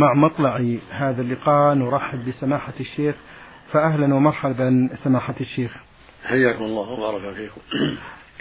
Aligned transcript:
مع 0.00 0.14
مطلع 0.14 0.76
هذا 0.90 1.22
اللقاء 1.22 1.74
نرحب 1.74 2.28
بسماحة 2.28 2.72
الشيخ. 2.80 3.14
فأهلا 3.72 4.14
ومرحبا 4.14 4.88
سماحة 5.04 5.34
الشيخ. 5.40 5.76
حياكم 6.24 6.64
الله 6.64 6.88
وبارك 6.90 7.34
فيكم. 7.34 7.60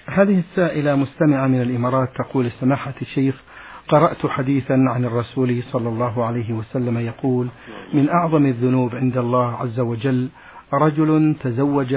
هذه 0.10 0.40
السائلة 0.40 0.96
مستمعة 0.96 1.48
من 1.48 1.62
الإمارات 1.62 2.10
تقول 2.16 2.52
سماحة 2.52 2.94
الشيخ 3.02 3.36
قرأت 3.90 4.26
حديثا 4.26 4.74
عن 4.74 5.06
الرسول 5.06 5.64
صلى 5.64 5.90
الله 5.90 6.26
عليه 6.26 6.54
وسلم 6.54 6.98
يقول 6.98 7.48
من 7.94 8.10
أعظم 8.10 8.46
الذنوب 8.46 8.96
عند 8.96 9.18
الله 9.18 9.56
عز 9.56 9.80
وجل 9.80 10.30
رجل 10.74 11.36
تزوج 11.44 11.96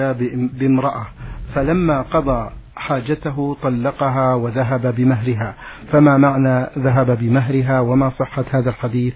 بامرأة 0.52 1.06
فلما 1.54 2.02
قضى 2.02 2.50
حاجته 2.76 3.56
طلقها 3.62 4.34
وذهب 4.34 4.94
بمهرها 4.94 5.54
فما 5.92 6.16
معنى 6.16 6.66
ذهب 6.78 7.18
بمهرها 7.18 7.80
وما 7.80 8.08
صحة 8.08 8.44
هذا 8.50 8.70
الحديث؟ 8.70 9.14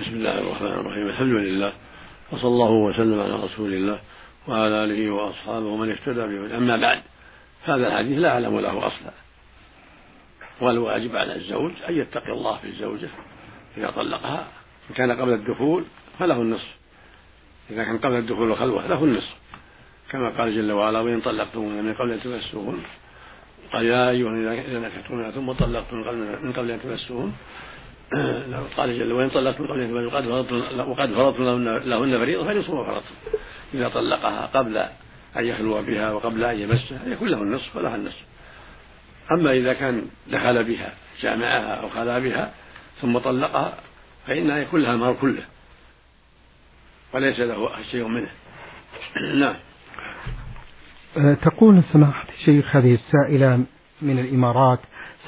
بسم 0.00 0.10
الله 0.10 0.38
الرحمن 0.38 0.72
الرحيم. 0.72 1.08
الحمد 1.08 1.32
لله. 1.32 1.72
وصلى 2.32 2.48
الله 2.48 2.70
وسلم 2.70 3.20
على 3.20 3.44
رسول 3.44 3.72
الله 3.72 3.98
وعلى 4.48 4.84
آله 4.84 5.10
وأصحابه 5.10 5.66
ومن 5.66 5.90
اهتدى 5.90 6.20
به 6.20 6.56
أما 6.56 6.76
بعد 6.76 7.02
هذا 7.64 7.86
الحديث 7.86 8.18
لا 8.18 8.28
أعلم 8.32 8.60
له 8.60 8.86
أصلا. 8.86 9.12
والواجب 10.60 11.16
على 11.16 11.36
الزوج 11.36 11.72
أن 11.88 11.94
يتقي 11.94 12.32
الله 12.32 12.56
في 12.56 12.68
الزوجة 12.68 13.08
إذا 13.76 13.90
طلقها. 13.90 14.46
إن 14.90 14.94
كان 14.94 15.12
قبل 15.20 15.32
الدخول 15.32 15.84
فله 16.18 16.42
النصف. 16.42 16.70
إذا 17.70 17.84
كان 17.84 17.98
قبل 17.98 18.16
الدخول 18.16 18.48
والخلوة 18.48 18.86
له 18.86 19.04
النصف. 19.04 19.34
كما 20.10 20.28
قال 20.28 20.54
جل 20.56 20.72
وعلا 20.72 21.00
وإن 21.00 21.20
طلقتموهن 21.20 21.84
من 21.84 21.94
قبل 21.94 22.10
أن 22.10 22.20
تمسوهن. 22.20 22.82
قال 23.72 23.84
يا 23.84 24.10
أيها 24.10 24.52
إذا 24.68 24.78
نكحتموهن 24.80 25.30
ثم 25.30 25.52
طلقتم 25.52 25.96
من 26.42 26.52
قبل 26.52 26.70
أن 26.70 26.80
تمسوهن 26.82 27.32
قال 28.76 28.98
جل 28.98 29.12
وإن 29.12 29.28
طلقتم 29.28 29.66
قبل 29.66 29.80
أن 29.80 30.06
وقد 30.06 30.26
وقد 30.88 31.12
فرضتم 31.12 31.64
لهن 31.64 32.18
فريضة 32.18 32.44
فنصف 32.44 32.70
ما 32.70 32.84
فرضتم 32.84 33.14
إذا 33.74 33.88
طلقها 33.88 34.46
قبل 34.46 34.76
أن 35.36 35.46
يخلو 35.46 35.82
بها 35.82 36.12
وقبل 36.12 36.44
أن 36.44 36.58
يمسها 36.58 37.00
يكون 37.06 37.28
له 37.28 37.42
النصف 37.42 37.76
ولها 37.76 37.96
النصف. 37.96 38.22
أما 39.32 39.52
إذا 39.52 39.72
كان 39.72 40.02
دخل 40.28 40.64
بها 40.64 40.92
جامعها 41.20 41.74
أو 41.74 41.88
خلا 41.88 42.18
بها 42.18 42.52
ثم 43.00 43.18
طلقها 43.18 43.74
فإنها 44.26 44.58
يكون 44.58 44.82
لها 44.82 44.92
المهر 44.94 45.14
كله. 45.14 45.44
وليس 47.14 47.38
له 47.38 47.82
شيء 47.90 48.06
منه. 48.08 48.30
نعم. 49.34 49.56
أه، 51.16 51.34
تقول 51.34 51.82
سماحة 51.92 52.26
الشيخ 52.38 52.76
هذه 52.76 52.94
السائلة 52.94 53.64
من 54.02 54.18
الإمارات 54.18 54.78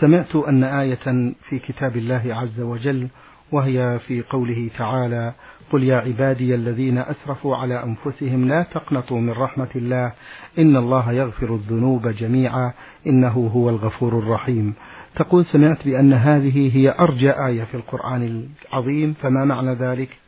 سمعت 0.00 0.36
أن 0.36 0.64
آية 0.64 1.34
في 1.48 1.58
كتاب 1.58 1.96
الله 1.96 2.22
عز 2.26 2.60
وجل 2.60 3.08
وهي 3.52 3.98
في 4.06 4.22
قوله 4.22 4.70
تعالى 4.78 5.34
قل 5.72 5.82
يا 5.82 5.96
عبادي 5.96 6.54
الذين 6.54 6.98
أسرفوا 6.98 7.56
على 7.56 7.84
أنفسهم 7.84 8.48
لا 8.48 8.62
تقنطوا 8.62 9.20
من 9.20 9.30
رحمة 9.30 9.68
الله 9.76 10.12
إن 10.58 10.76
الله 10.76 11.12
يغفر 11.12 11.54
الذنوب 11.54 12.08
جميعا 12.08 12.72
إنه 13.06 13.50
هو 13.54 13.70
الغفور 13.70 14.18
الرحيم. 14.18 14.74
تقول 15.16 15.46
سمعت 15.46 15.84
بأن 15.84 16.12
هذه 16.12 16.76
هي 16.76 16.94
أرجى 16.98 17.30
آية 17.30 17.64
في 17.64 17.74
القرآن 17.74 18.48
العظيم 18.68 19.12
فما 19.12 19.44
معنى 19.44 19.74
ذلك؟ 19.74 20.18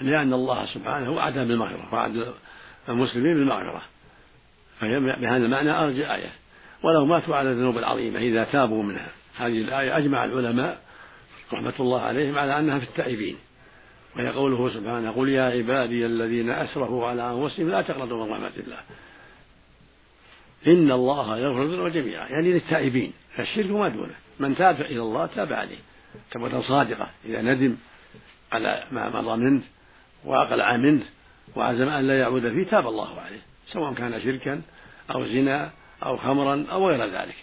لأن 0.00 0.32
الله 0.32 0.66
سبحانه 0.66 1.10
وعدها 1.10 1.44
بالمغفرة 1.44 1.94
وعد 1.94 2.26
المسلمين 2.88 3.34
بالمغفرة. 3.34 3.82
فهي 4.80 5.00
بهذا 5.00 5.44
المعنى 5.44 5.70
أرجى 5.70 6.12
آية. 6.12 6.45
ولو 6.82 7.06
ماتوا 7.06 7.36
على 7.36 7.50
الذنوب 7.50 7.78
العظيمة 7.78 8.18
إذا 8.18 8.44
تابوا 8.44 8.82
منها. 8.82 9.08
هذه 9.36 9.58
الآية 9.58 9.96
أجمع 9.96 10.24
العلماء 10.24 10.80
رحمة 11.52 11.74
الله 11.80 12.00
عليهم 12.00 12.38
على 12.38 12.58
أنها 12.58 12.78
في 12.78 12.84
التائبين. 12.84 13.36
وهي 14.16 14.28
قوله 14.28 14.70
سبحانه 14.70 15.10
قل 15.10 15.28
يا 15.28 15.42
عبادي 15.42 16.06
الذين 16.06 16.50
أسرفوا 16.50 17.06
على 17.06 17.30
أنفسهم 17.30 17.68
لا 17.68 17.82
تقنطوا 17.82 18.26
من 18.26 18.32
رحمة 18.32 18.52
الله. 18.58 18.78
إن 20.66 20.92
الله 20.92 21.38
يغفر 21.38 21.62
الذنوب 21.62 21.88
جميعا. 21.88 22.28
يعني 22.28 22.52
للتائبين. 22.52 23.12
فالشرك 23.36 23.70
ما 23.70 23.88
دونه. 23.88 24.14
من 24.40 24.56
تاب 24.56 24.80
إلى 24.80 25.00
الله 25.00 25.26
تاب 25.26 25.52
عليه. 25.52 25.78
توبة 26.30 26.60
صادقة. 26.60 27.10
إذا 27.24 27.42
ندم 27.42 27.76
على 28.52 28.84
ما 28.92 29.20
مضى 29.20 29.36
منه 29.36 29.62
وأقلع 30.24 30.76
منه 30.76 31.02
وعزم 31.56 31.88
أن 31.88 32.06
لا 32.06 32.18
يعود 32.18 32.52
فيه 32.52 32.64
تاب 32.64 32.86
الله 32.86 33.20
عليه. 33.20 33.40
سواء 33.66 33.94
كان 33.94 34.22
شركا 34.22 34.62
أو 35.10 35.26
زنا 35.26 35.70
أو 36.06 36.16
خمرا 36.16 36.66
أو 36.70 36.88
غير 36.88 37.04
ذلك. 37.04 37.34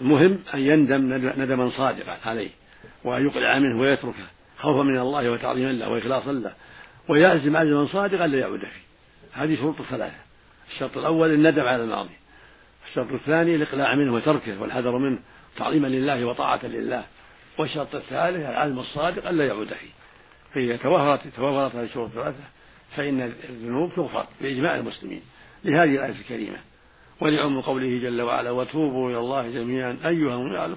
المهم 0.00 0.38
أن 0.54 0.60
يندم 0.60 1.14
ندما 1.42 1.70
صادقا 1.70 2.18
عليه 2.24 2.50
وأن 3.04 3.26
يقلع 3.26 3.58
منه 3.58 3.80
ويتركه. 3.80 4.26
خوفا 4.58 4.82
من 4.82 4.98
الله 4.98 5.30
وتعظيما 5.30 5.72
له 5.72 5.88
وإخلاصا 5.88 6.32
له. 6.32 6.52
ويعزم 7.08 7.56
عزما 7.56 7.86
صادقا 7.86 8.26
لا 8.26 8.38
يعود 8.38 8.60
فيه. 8.60 8.86
هذه 9.32 9.56
شروط 9.56 9.80
الثلاثة. 9.80 10.16
الشرط 10.70 10.98
الأول 10.98 11.34
الندم 11.34 11.62
على 11.62 11.84
الماضي. 11.84 12.14
الشرط 12.88 13.12
الثاني 13.12 13.54
الإقلاع 13.54 13.94
منه 13.94 14.14
وتركه 14.14 14.62
والحذر 14.62 14.98
منه. 14.98 15.18
تعظيما 15.56 15.86
لله 15.86 16.24
وطاعة 16.24 16.66
لله. 16.66 17.04
والشرط 17.58 17.94
الثالث 17.94 18.50
العزم 18.50 18.78
الصادق 18.78 19.28
ألا 19.28 19.46
يعود 19.46 19.68
فيه. 19.68 19.90
فإذا 20.54 20.76
توفرت 20.76 21.20
توفرت 21.36 21.74
هذه 21.74 21.84
الشروط 21.84 22.08
الثلاثة 22.08 22.44
فإن 22.96 23.32
الذنوب 23.48 23.92
تغفر 23.96 24.26
بإجماع 24.40 24.76
المسلمين. 24.76 25.22
لهذه 25.64 25.94
الآية 25.94 26.12
الكريمة. 26.20 26.58
ولعم 27.20 27.60
قوله 27.60 27.98
جل 27.98 28.22
وعلا 28.22 28.50
وتوبوا 28.50 29.10
إلى 29.10 29.18
الله 29.18 29.48
جميعا 29.50 29.98
أيها 30.04 30.34
المؤمنون 30.34 30.76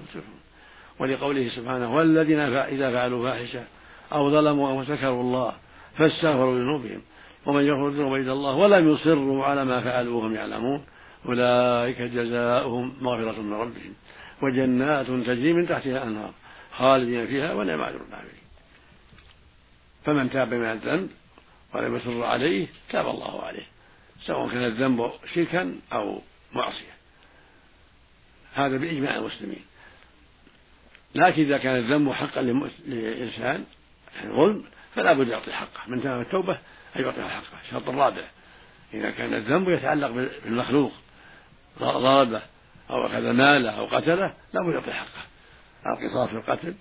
ولقوله 0.98 1.48
سبحانه 1.48 1.96
والذين 1.96 2.38
إذا 2.38 2.92
فعلوا 2.92 3.30
فاحشة 3.30 3.64
أو 4.12 4.30
ظلموا 4.30 4.70
أو 4.70 4.82
ذكروا 4.82 5.20
الله 5.20 5.52
فاستغفروا 5.98 6.58
لذنوبهم 6.58 7.02
ومن 7.46 7.64
يغفر 7.64 7.88
الذنوب 7.88 8.14
إلا 8.14 8.32
الله 8.32 8.56
ولم 8.56 8.94
يصروا 8.94 9.44
على 9.44 9.64
ما 9.64 9.80
فعلوا 9.80 10.20
وهم 10.20 10.34
يعلمون 10.34 10.84
أولئك 11.26 12.02
جزاؤهم 12.02 12.92
مغفرة 13.00 13.42
من 13.42 13.52
ربهم 13.52 13.92
وجنات 14.42 15.06
تجري 15.06 15.52
من 15.52 15.68
تحتها 15.68 16.02
أنهار 16.02 16.32
خالدين 16.76 17.26
فيها 17.26 17.54
ونعم 17.54 17.80
أجر 17.80 18.00
العاملين. 18.08 18.40
فمن 20.04 20.30
تاب 20.30 20.54
من 20.54 20.64
الذنب 20.64 21.08
ولم 21.74 21.96
يصر 21.96 22.22
عليه 22.24 22.66
تاب 22.90 23.06
الله 23.06 23.42
عليه 23.42 23.66
سواء 24.26 24.48
كان 24.48 24.64
الذنب 24.64 25.10
شركا 25.34 25.74
أو 25.92 26.20
معصية. 26.52 26.94
هذا 28.54 28.76
بإجماع 28.76 29.16
المسلمين. 29.16 29.64
لكن 31.14 31.42
إذا 31.42 31.58
كان 31.58 31.76
الذنب 31.76 32.12
حقا 32.12 32.42
لإنسان 32.42 33.64
يعني 34.16 34.32
ظلم 34.32 34.64
فلا 34.94 35.12
بد 35.12 35.28
يعطي 35.28 35.52
حقه. 35.52 35.80
من 35.86 36.02
تمام 36.02 36.20
التوبة 36.20 36.58
أن 36.96 37.02
يعطي 37.02 37.22
حقه. 37.22 37.60
الشرط 37.64 37.88
الرابع. 37.88 38.22
إذا 38.94 39.10
كان 39.10 39.34
الذنب 39.34 39.68
يتعلق 39.68 40.08
بالمخلوق. 40.44 40.92
ضربه 41.78 42.42
أو 42.90 43.06
أخذ 43.06 43.30
ماله 43.30 43.70
أو 43.70 43.86
قتله 43.86 44.34
لا 44.52 44.62
بد 44.62 44.74
يعطي 44.74 44.92
حقه. 44.92 45.22
القصاص 45.86 46.28
في 46.28 46.36
القتل 46.36 46.74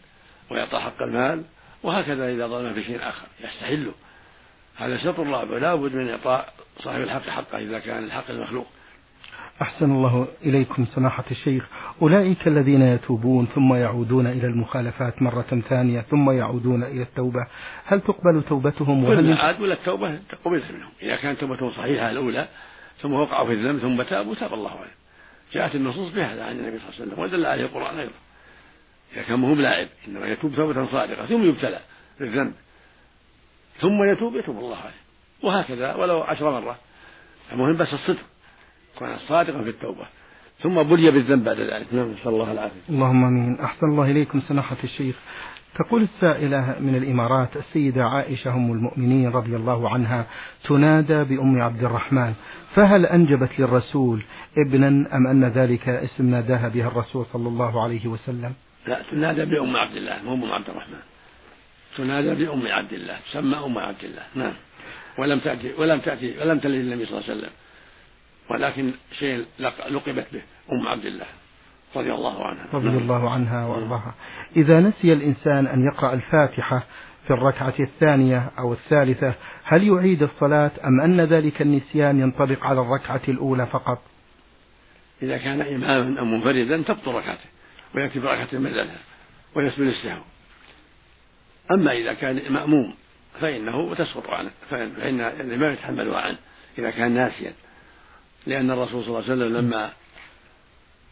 ويعطى 0.50 0.79
حق 0.79 1.02
المال 1.02 1.44
وهكذا 1.84 2.34
إذا 2.34 2.47
ظلم 2.47 2.74
في 2.74 2.84
شيء 2.84 3.09
آخر. 3.09 3.28
يستحله 3.40 3.94
هذا 4.75 4.96
الشرط 4.96 5.19
الرابع. 5.19 5.58
لا 5.58 5.75
بد 5.75 5.96
من 5.96 6.09
إعطاء 6.09 6.53
صاحب 6.78 7.02
الحق 7.02 7.29
حقه 7.29 7.58
إذا 7.58 7.79
كان 7.79 8.03
الحق 8.03 8.29
المخلوق. 8.29 8.68
أحسن 9.62 9.92
الله 9.92 10.28
إليكم 10.46 10.86
سماحة 10.86 11.24
الشيخ. 11.31 11.68
أولئك 12.02 12.47
الذين 12.47 12.81
يتوبون 12.81 13.47
ثم 13.56 13.74
يعودون 13.74 14.28
إلى 14.28 14.47
المخالفات 14.47 15.22
مرة 15.22 15.62
ثانية 15.70 16.02
ثم 16.02 16.31
يعودون 16.31 16.84
إلى 16.84 17.02
التوبة. 17.02 17.47
هل 17.86 18.02
تقبل 18.02 18.44
توبتهم؟ 18.50 19.03
وهل 19.03 19.34
عادوا 19.34 19.66
إلى 19.66 19.74
التوبة؟ 19.74 20.20
قبلت 20.46 20.72
منهم. 20.72 20.92
إذا 21.02 21.16
كانت 21.16 21.40
توبتهم 21.40 21.72
صحيحة 21.72 22.09
الأولى 22.09 22.47
ثم 22.97 23.14
وقعوا 23.14 23.47
في 23.47 23.53
الذنب 23.53 23.80
ثم 23.80 24.02
تابوا 24.02 24.36
تاب 24.36 24.53
الله 24.53 24.72
عليهم. 24.72 25.00
جاءت 25.53 25.76
النصوص 25.76 26.14
بهذا 26.14 26.44
عن 26.44 26.59
النبي 26.59 26.80
صلى 26.80 26.90
الله 26.90 26.96
عليه 27.00 27.12
وسلم 27.12 27.20
ودل 27.20 27.46
عليه 27.46 27.64
القرآن 27.64 28.00
أيضا. 28.00 28.12
إذا 29.14 29.22
كان 29.22 29.40
مهم 29.40 29.62
لاعب 29.62 29.88
إنما 30.08 30.28
يتوب 30.28 30.56
توبة 30.56 30.86
صادقة 30.86 31.26
ثم 31.26 31.44
يبتلى 31.44 31.80
بالذنب 32.20 32.53
ثم 33.78 34.03
يتوب 34.03 34.35
يتوب 34.35 34.58
الله 34.58 34.78
عليه. 34.78 35.02
وهكذا 35.44 35.96
ولو 35.96 36.22
عشر 36.22 36.61
مرة. 36.61 36.76
المهم 37.53 37.78
بس 37.78 37.94
الصدق. 37.94 38.26
كان 38.99 39.17
صادقا 39.17 39.63
في 39.63 39.69
التوبة. 39.69 40.05
ثم 40.59 40.84
بلي 40.84 41.11
بالذنب 41.11 41.43
بعد 41.43 41.59
ذلك. 41.59 41.87
نعم 41.91 42.11
نسأل 42.11 42.28
الله 42.28 42.51
العافية. 42.51 42.79
اللهم 42.90 43.23
آمين. 43.23 43.59
أحسن 43.59 43.87
الله 43.87 44.11
إليكم 44.11 44.40
سماحة 44.40 44.78
الشيخ. 44.84 45.16
تقول 45.75 46.01
السائلة 46.01 46.75
من 46.79 46.96
الإمارات 46.96 47.57
السيدة 47.57 48.03
عائشة 48.03 48.55
أم 48.55 48.72
المؤمنين 48.72 49.29
رضي 49.29 49.55
الله 49.55 49.90
عنها 49.90 50.25
تنادى 50.63 51.23
بأم 51.23 51.61
عبد 51.61 51.84
الرحمن 51.84 52.34
فهل 52.75 53.05
أنجبت 53.05 53.59
للرسول 53.59 54.23
ابنا 54.57 54.87
أم 54.87 55.28
أن 55.28 55.43
ذلك 55.43 55.90
اسم 55.90 56.29
ناداها 56.29 56.67
بها 56.69 56.87
الرسول 56.87 57.25
صلى 57.25 57.47
الله 57.47 57.84
عليه 57.84 58.07
وسلم؟ 58.07 58.53
لا 58.87 59.01
تنادى 59.11 59.46
بأم 59.46 59.78
عبد 59.78 59.96
الله 59.96 60.23
مو 60.23 60.34
أم 60.34 60.51
عبد 60.51 60.69
الرحمن. 60.69 60.99
تنادى 61.97 62.46
بأم 62.46 62.67
عبد 62.67 62.93
الله 62.93 63.17
تسمى 63.31 63.57
أم 63.66 63.78
عبد 63.78 64.03
الله. 64.03 64.23
نعم. 64.35 64.53
ولم 65.17 65.40
تأتي 65.40 65.73
ولم 65.78 65.99
تأتي 65.99 66.37
ولم 66.40 66.59
تلد 66.59 66.81
النبي 66.85 67.05
صلى 67.05 67.17
الله 67.17 67.29
عليه 67.29 67.40
وسلم. 67.40 67.51
ولكن 68.49 68.91
شيء 69.19 69.46
لقبت 69.90 70.28
به 70.34 70.41
أم 70.72 70.87
عبد 70.87 71.05
الله 71.05 71.25
رضي 71.96 72.13
الله 72.13 72.46
عنها. 72.46 72.66
رضي 72.73 72.87
الله 72.87 73.29
عنها 73.29 73.66
وأرضاها. 73.66 74.13
إذا 74.55 74.79
نسي 74.79 75.13
الإنسان 75.13 75.67
أن 75.67 75.84
يقرأ 75.84 76.13
الفاتحة 76.13 76.84
في 77.28 77.34
الركعة 77.34 77.73
الثانية 77.79 78.51
أو 78.59 78.73
الثالثة 78.73 79.34
هل 79.63 79.84
يعيد 79.87 80.23
الصلاة 80.23 80.72
أم 80.85 81.01
أن 81.01 81.22
ذلك 81.22 81.61
النسيان 81.61 82.19
ينطبق 82.19 82.66
على 82.66 82.81
الركعة 82.81 83.22
الأولى 83.28 83.66
فقط؟ 83.66 84.01
إذا 85.22 85.37
كان 85.37 85.61
إماما 85.61 86.19
أو 86.19 86.25
منفردا 86.25 86.81
تبطل 86.81 87.11
ركعته 87.11 87.49
ويكتب 87.96 88.25
ركعة 88.25 88.57
بدلها 88.57 88.97
ويسجد 89.55 89.87
السهو 89.87 90.22
أما 91.72 91.91
إذا 91.91 92.13
كان 92.13 92.53
مأموم 92.53 92.93
فإنه 93.41 93.96
تسقط 93.96 94.29
عنه 94.29 94.49
فإن 94.69 95.22
الإمام 95.22 95.73
يتحملها 95.73 96.17
عنه 96.22 96.37
إذا 96.78 96.91
كان 96.91 97.11
ناسيا. 97.11 97.53
لأن 98.47 98.72
الرسول 98.72 99.03
صلى 99.03 99.08
الله 99.08 99.24
عليه 99.24 99.34
وسلم 99.34 99.58
لما 99.58 99.91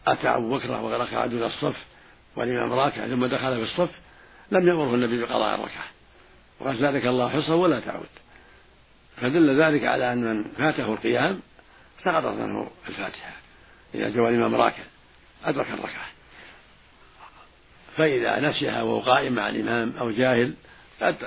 أتى 0.06 0.28
أبو 0.28 0.58
بكر 0.58 0.70
وركع 0.70 1.26
دون 1.26 1.42
الصف 1.42 1.76
والإمام 2.36 2.72
راكع 2.72 3.06
ثم 3.06 3.26
دخل 3.26 3.56
في 3.56 3.62
الصف 3.62 3.90
لم 4.52 4.68
يأمره 4.68 4.94
النبي 4.94 5.20
بقضاء 5.22 5.54
الركعة. 5.54 5.84
وقال 6.60 6.78
زادك 6.78 7.06
الله 7.06 7.28
حصه 7.28 7.54
ولا 7.54 7.80
تعود. 7.80 8.06
فدل 9.16 9.62
ذلك 9.62 9.84
على 9.84 10.12
أن 10.12 10.24
من 10.24 10.44
فاته 10.44 10.92
القيام 10.92 11.40
سقطت 12.04 12.40
عنه 12.40 12.70
الفاتحة 12.88 13.32
إذا 13.94 14.08
جاء 14.08 14.28
الإمام 14.28 14.54
راكع 14.54 14.82
أدرك 15.44 15.70
الركعة. 15.70 16.08
فإذا 17.96 18.50
نسيها 18.50 18.82
وهو 18.82 19.00
قائم 19.00 19.32
مع 19.32 19.48
الإمام 19.48 19.96
أو 19.98 20.10
جاهل 20.10 20.54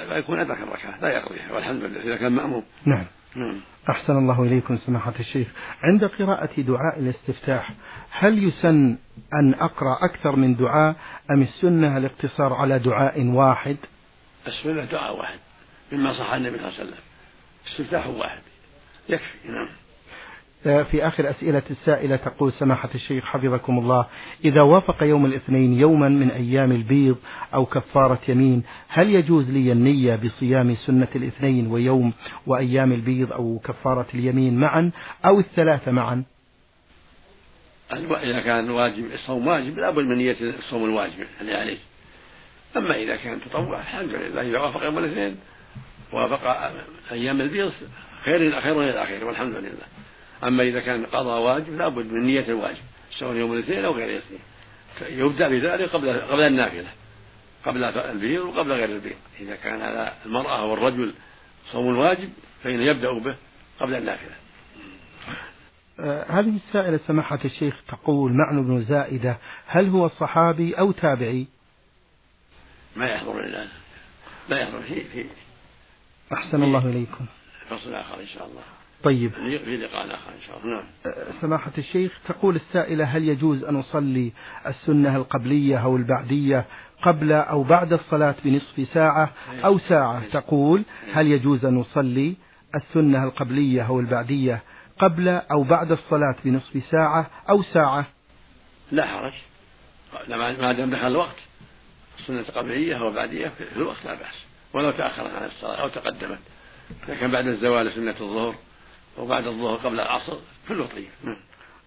فيكون 0.10 0.40
أدرك 0.40 0.58
الركعة 0.58 1.02
لا 1.02 1.10
يقضيها 1.10 1.54
والحمد 1.54 1.84
لله 1.84 2.02
إذا 2.02 2.16
كان 2.16 2.32
مأموم. 2.32 2.64
نعم. 2.86 3.06
نعم. 3.36 3.62
أحسن 3.90 4.18
الله 4.18 4.44
إليكم 4.44 4.78
سماحة 4.78 5.14
الشيخ. 5.20 5.48
عند 5.84 6.06
قراءة 6.06 6.62
دعاء 6.62 7.00
الاستفتاح 7.00 7.72
هل 8.12 8.44
يسن 8.44 8.98
أن 9.34 9.54
أقرأ 9.54 10.06
أكثر 10.06 10.36
من 10.36 10.56
دعاء 10.56 10.96
أم 11.32 11.42
السنة 11.42 11.98
الاقتصار 11.98 12.54
على 12.54 12.80
دعاء 12.80 13.26
واحد؟ 13.26 13.78
السنة 14.48 14.86
دعاء 14.86 15.18
واحد 15.18 15.40
مما 15.92 16.14
صح 16.14 16.34
النبي 16.34 16.58
صلى 16.58 16.68
الله 16.68 16.80
عليه 16.80 16.90
وسلم. 16.90 17.00
استفتاح 17.68 18.08
واحد. 18.08 18.42
يكفي 19.10 19.48
نعم. 19.48 19.68
في 20.64 21.08
آخر 21.08 21.30
أسئلة 21.30 21.62
السائلة 21.72 22.16
تقول 22.16 22.52
سماحة 22.52 22.90
الشيخ 22.96 23.26
حفظكم 23.26 23.80
الله 23.80 24.06
إذا 24.46 24.62
وافق 24.62 25.04
يوم 25.04 25.26
الاثنين 25.26 25.74
يوما 25.74 26.10
من 26.10 26.32
أيام 26.32 26.72
البيض 26.72 27.18
أو 27.54 27.66
كفارة 27.66 28.20
يمين 28.28 28.64
هل 28.88 29.10
يجوز 29.10 29.50
لي 29.50 29.72
النية 29.72 30.16
بصيام 30.16 30.74
سنة 30.74 31.08
الاثنين 31.16 31.68
ويوم 31.68 32.14
وأيام 32.48 32.92
البيض 32.92 33.34
أو 33.34 33.60
كفارة 33.64 34.08
اليمين 34.14 34.60
معا 34.60 34.92
أو 35.26 35.40
الثلاثة 35.40 35.92
معا؟ 35.92 36.24
إذا 37.94 38.40
كان 38.40 38.70
واجب 38.70 39.06
الصوم 39.14 39.48
واجب 39.48 39.78
لابد 39.78 40.06
من 40.06 40.18
نية 40.18 40.38
الصوم 40.42 40.86
الواجب 40.86 41.26
اللي 41.42 41.54
عليه. 41.54 41.78
أما 42.78 42.96
إذا 42.96 43.16
كان 43.16 43.42
تطوع 43.42 43.80
الحمد 43.80 44.10
لله 44.10 44.42
إذا 44.42 44.60
وافق 44.60 44.84
يوم 44.84 44.98
الاثنين 44.98 45.36
وافق 46.14 46.72
أيام 47.12 47.42
البيض 47.42 47.72
خير 48.26 48.62
خير 49.06 49.26
والحمد 49.26 49.56
لله. 49.56 49.91
أما 50.44 50.64
إذا 50.64 50.80
كان 50.80 51.06
قضاء 51.06 51.42
واجب 51.42 51.74
لابد 51.74 52.12
من 52.12 52.24
نية 52.24 52.46
الواجب 52.48 52.84
سواء 53.20 53.36
يوم 53.36 53.54
الاثنين 53.54 53.86
أو 53.86 53.94
غير 53.94 54.10
الاثنين. 54.10 54.42
يبدأ 55.02 55.50
بذلك 55.50 55.90
قبل 55.90 56.22
قبل 56.22 56.42
النافلة 56.42 56.90
قبل 57.66 57.84
البيض 57.84 58.42
وقبل 58.42 58.72
غير 58.72 58.90
البيض 58.90 59.16
إذا 59.40 59.56
كان 59.56 59.82
على 59.82 60.14
المرأة 60.26 60.66
والرجل 60.66 61.14
صوم 61.72 61.98
واجب 61.98 62.30
فإن 62.64 62.82
يبدأ 62.82 63.12
به 63.12 63.36
قبل 63.80 63.96
النافلة. 63.96 64.36
آه 66.00 66.26
هذه 66.30 66.56
السائلة 66.56 67.00
سماحة 67.08 67.40
الشيخ 67.46 67.76
تقول 67.88 68.32
معنى 68.34 68.62
بن 68.62 68.86
زائدة 68.86 69.38
هل 69.68 69.90
هو 69.90 70.08
صحابي 70.08 70.74
أو 70.74 70.92
تابعي؟ 70.92 71.48
ما 72.96 73.06
يحضر 73.10 73.44
الآن 73.44 73.68
لا 74.50 74.60
يحضر 74.60 74.82
في 74.82 75.04
في 75.04 75.26
أحسن 76.34 76.64
الله 76.64 76.86
إليكم. 76.86 77.26
فصل 77.70 77.94
آخر 77.94 78.20
إن 78.20 78.28
شاء 78.28 78.48
الله. 78.48 78.81
طيب. 79.04 79.32
في 79.34 79.78
لقاء 79.78 80.06
آخر 80.06 80.30
إن 80.30 80.42
شاء 80.48 80.58
الله. 80.58 80.76
نعم. 80.76 80.86
أه، 81.06 81.42
سماحة 81.42 81.72
الشيخ 81.78 82.20
تقول 82.28 82.56
السائلة 82.56 83.06
هل 83.06 83.30
يجوز 83.30 83.64
أن 83.64 83.76
أصلي 83.76 84.32
السنة 84.68 85.16
القبلية 85.16 85.78
أو 85.78 85.96
البعدية 85.96 86.66
قبل 87.04 87.32
أو 87.32 87.64
بعد 87.64 87.94
الصلاة 87.94 88.36
بنصف 88.44 88.88
ساعة 88.88 89.32
أو 89.66 89.78
ساعة؟ 89.78 90.30
تقول 90.30 90.84
هل 91.14 91.28
يجوز 91.28 91.66
أن 91.66 91.80
أصلي 91.80 92.36
السنة 92.76 93.24
القبلية 93.24 93.88
أو 93.88 94.00
البعدية 94.00 94.64
قبل 95.00 95.28
أو 95.30 95.64
بعد 95.64 95.92
الصلاة 95.92 96.36
بنصف 96.46 96.84
ساعة 96.84 97.30
أو 97.50 97.62
ساعة؟ 97.62 98.06
لا 98.92 99.06
حرج. 99.08 99.34
ما 100.30 100.72
دام 100.72 100.90
دخل 100.90 101.08
الوقت. 101.08 101.36
السنة 102.20 102.40
القبلية 102.40 102.98
أو 102.98 103.08
البعدية 103.08 103.48
في 103.48 103.76
الوقت 103.76 104.06
لا 104.06 104.14
بأس. 104.14 104.46
ولو 104.74 104.92
تأخرت 104.92 105.34
عن 105.34 105.48
الصلاة 105.48 105.82
أو 105.82 105.88
تقدمت. 105.88 106.40
كان 107.08 107.32
بعد 107.32 107.48
الزوال 107.48 107.94
سنة 107.96 108.16
الظهر. 108.22 108.56
وبعد 109.18 109.48
الظهر 109.48 109.76
قبل 109.76 110.00
العصر 110.00 110.38
كله 110.68 110.86
طيب 110.86 111.08
نعم. 111.24 111.38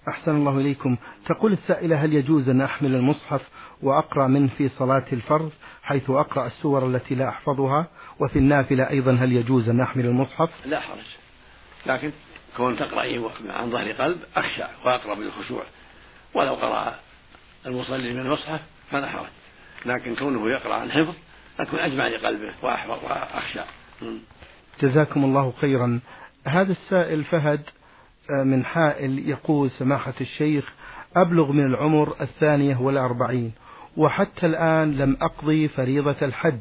أحسن 0.09 0.37
الله 0.37 0.59
إليكم. 0.59 0.97
تقول 1.27 1.53
السائلة 1.53 2.05
هل 2.05 2.13
يجوز 2.13 2.49
أن 2.49 2.61
أحمل 2.61 2.95
المصحف 2.95 3.43
وأقرأ 3.83 4.27
منه 4.27 4.49
في 4.59 4.69
صلاة 4.69 5.05
الفرض 5.13 5.53
حيث 5.83 6.11
أقرأ 6.11 6.47
السور 6.47 6.87
التي 6.87 7.15
لا 7.15 7.29
أحفظها؟ 7.29 7.87
وفي 8.21 8.39
النافلة 8.39 8.91
أيضا 8.91 9.13
هل 9.13 9.33
يجوز 9.33 9.69
أن 9.69 9.81
أحمل 9.81 10.07
المصحف؟ 10.07 10.51
لا 10.67 10.81
حرج. 10.81 11.05
لكن 11.87 12.13
كون 12.57 12.77
تقرأ 12.77 13.03
عن 13.49 13.71
ظهر 13.71 13.93
قلب 13.93 14.19
أخشع 14.37 14.69
وأقرأ 14.85 15.15
بالخشوع. 15.15 15.63
ولو 16.35 16.55
قرأ 16.55 16.99
المصلي 17.67 18.15
من 18.15 18.21
المصحف 18.21 18.61
فلا 18.91 19.11
حرج. 19.11 19.31
لكن 19.87 20.15
كونه 20.15 20.51
يقرأ 20.51 20.75
عن 20.75 20.91
حفظ 20.91 21.15
أكون 21.61 21.79
أجمع 21.79 22.09
لقلبه 22.09 22.53
وأحفظ 22.63 23.05
وأخشع 23.05 23.65
جزاكم 24.83 25.25
الله 25.25 25.53
خيرا. 25.61 26.01
هذا 26.47 26.73
السائل 26.73 27.25
فهد 27.25 27.61
آه، 28.31 28.43
من 28.43 28.65
حائل 28.65 29.29
يقول 29.29 29.71
سماحة 29.71 30.15
الشيخ 30.21 30.73
أبلغ 31.17 31.53
من 31.53 31.67
العمر 31.67 32.17
الثانية 32.21 32.81
والأربعين 32.81 33.53
وحتى 33.97 34.47
الآن 34.47 34.97
لم 34.97 35.17
أقضي 35.23 35.69
فريضة 35.69 36.17
الحج 36.23 36.61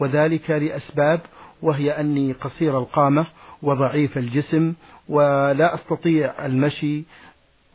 وذلك 0.00 0.50
لأسباب 0.50 1.20
وهي 1.62 2.00
أني 2.00 2.32
قصير 2.32 2.78
القامة 2.78 3.26
وضعيف 3.62 4.18
الجسم 4.18 4.74
ولا 5.08 5.74
أستطيع 5.74 6.46
المشي. 6.46 7.04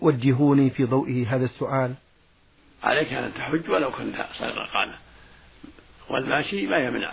وجهوني 0.02 0.70
في 0.70 0.84
ضوئه 0.86 1.36
هذا 1.36 1.46
السؤال. 1.46 1.94
عليك 2.84 3.14
أن 3.14 3.34
تحج 3.34 3.70
ولو 3.70 3.92
كنت 3.92 4.16
صغير 4.34 4.64
القامة. 4.64 4.94
والماشي 6.10 6.68
ما 6.68 6.78
يمنع 6.78 7.12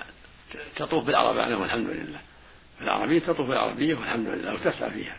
تطوف 0.77 1.05
بالعربة 1.07 1.57
والحمد 1.57 1.87
لله. 1.87 2.30
العربية 2.83 3.19
تطوف 3.19 3.49
بالعربية 3.49 3.95
والحمد 3.95 4.27
لله 4.27 4.55
وتسعى 4.55 4.91
فيها. 4.91 5.17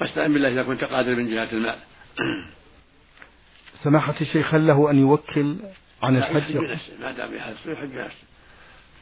واستعن 0.00 0.32
بالله 0.32 0.48
إذا 0.48 0.62
كنت 0.62 0.84
قادر 0.84 1.14
من 1.14 1.30
جهة 1.30 1.52
المال. 1.52 1.78
سماحة 3.84 4.14
الشيخ 4.20 4.54
هل 4.54 4.66
له 4.66 4.90
أن 4.90 4.98
يوكل 4.98 5.56
عن 6.02 6.16
الحج؟ 6.16 6.56
ما 7.00 7.12
دام 7.12 7.30
بنفسه 7.30 7.72
يحج 7.72 7.88
بنفسه 7.88 8.26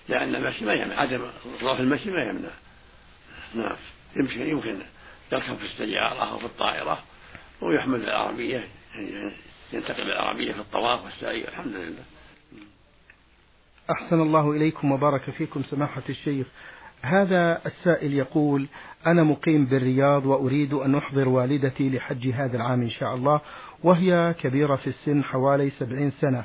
لأن 0.09 0.35
المشي 0.35 0.65
ما 0.65 0.75
يمنع 0.75 1.01
عدم 1.01 1.21
ضعف 1.63 1.81
المشي 1.81 2.11
ما 2.11 2.23
يمنع. 2.23 2.51
نعم 3.55 3.77
يمكن 4.17 4.49
يمكن 4.49 4.79
يركب 5.33 5.57
في 5.57 5.65
السيارة 5.65 6.31
أو 6.31 6.39
في 6.39 6.45
الطائرة 6.45 7.03
ويحمل 7.61 8.03
العربية 8.05 8.69
ينتقل 9.73 10.05
بالعربية 10.05 10.53
في 10.53 10.61
الطواف 10.61 11.05
والسعي 11.05 11.49
الحمد 11.49 11.75
لله. 11.75 12.05
أحسن 13.91 14.21
الله 14.21 14.51
إليكم 14.51 14.93
وبارك 14.93 15.31
فيكم 15.31 15.63
سماحة 15.63 16.03
الشيخ. 16.09 16.47
هذا 17.03 17.61
السائل 17.67 18.15
يقول 18.15 18.67
أنا 19.07 19.23
مقيم 19.23 19.67
بالرياض 19.67 20.27
وأريد 20.27 20.73
أن 20.73 20.95
أحضر 20.95 21.29
والدتي 21.29 21.91
لحج 21.91 22.29
هذا 22.29 22.57
العام 22.57 22.83
إن 22.83 22.91
شاء 22.91 23.15
الله 23.15 23.41
وهي 23.85 24.35
كبيرة 24.41 24.77
في 24.77 24.87
السن 24.87 25.25
حوالي 25.25 25.71
سبعين 25.71 26.11
سنة 26.11 26.45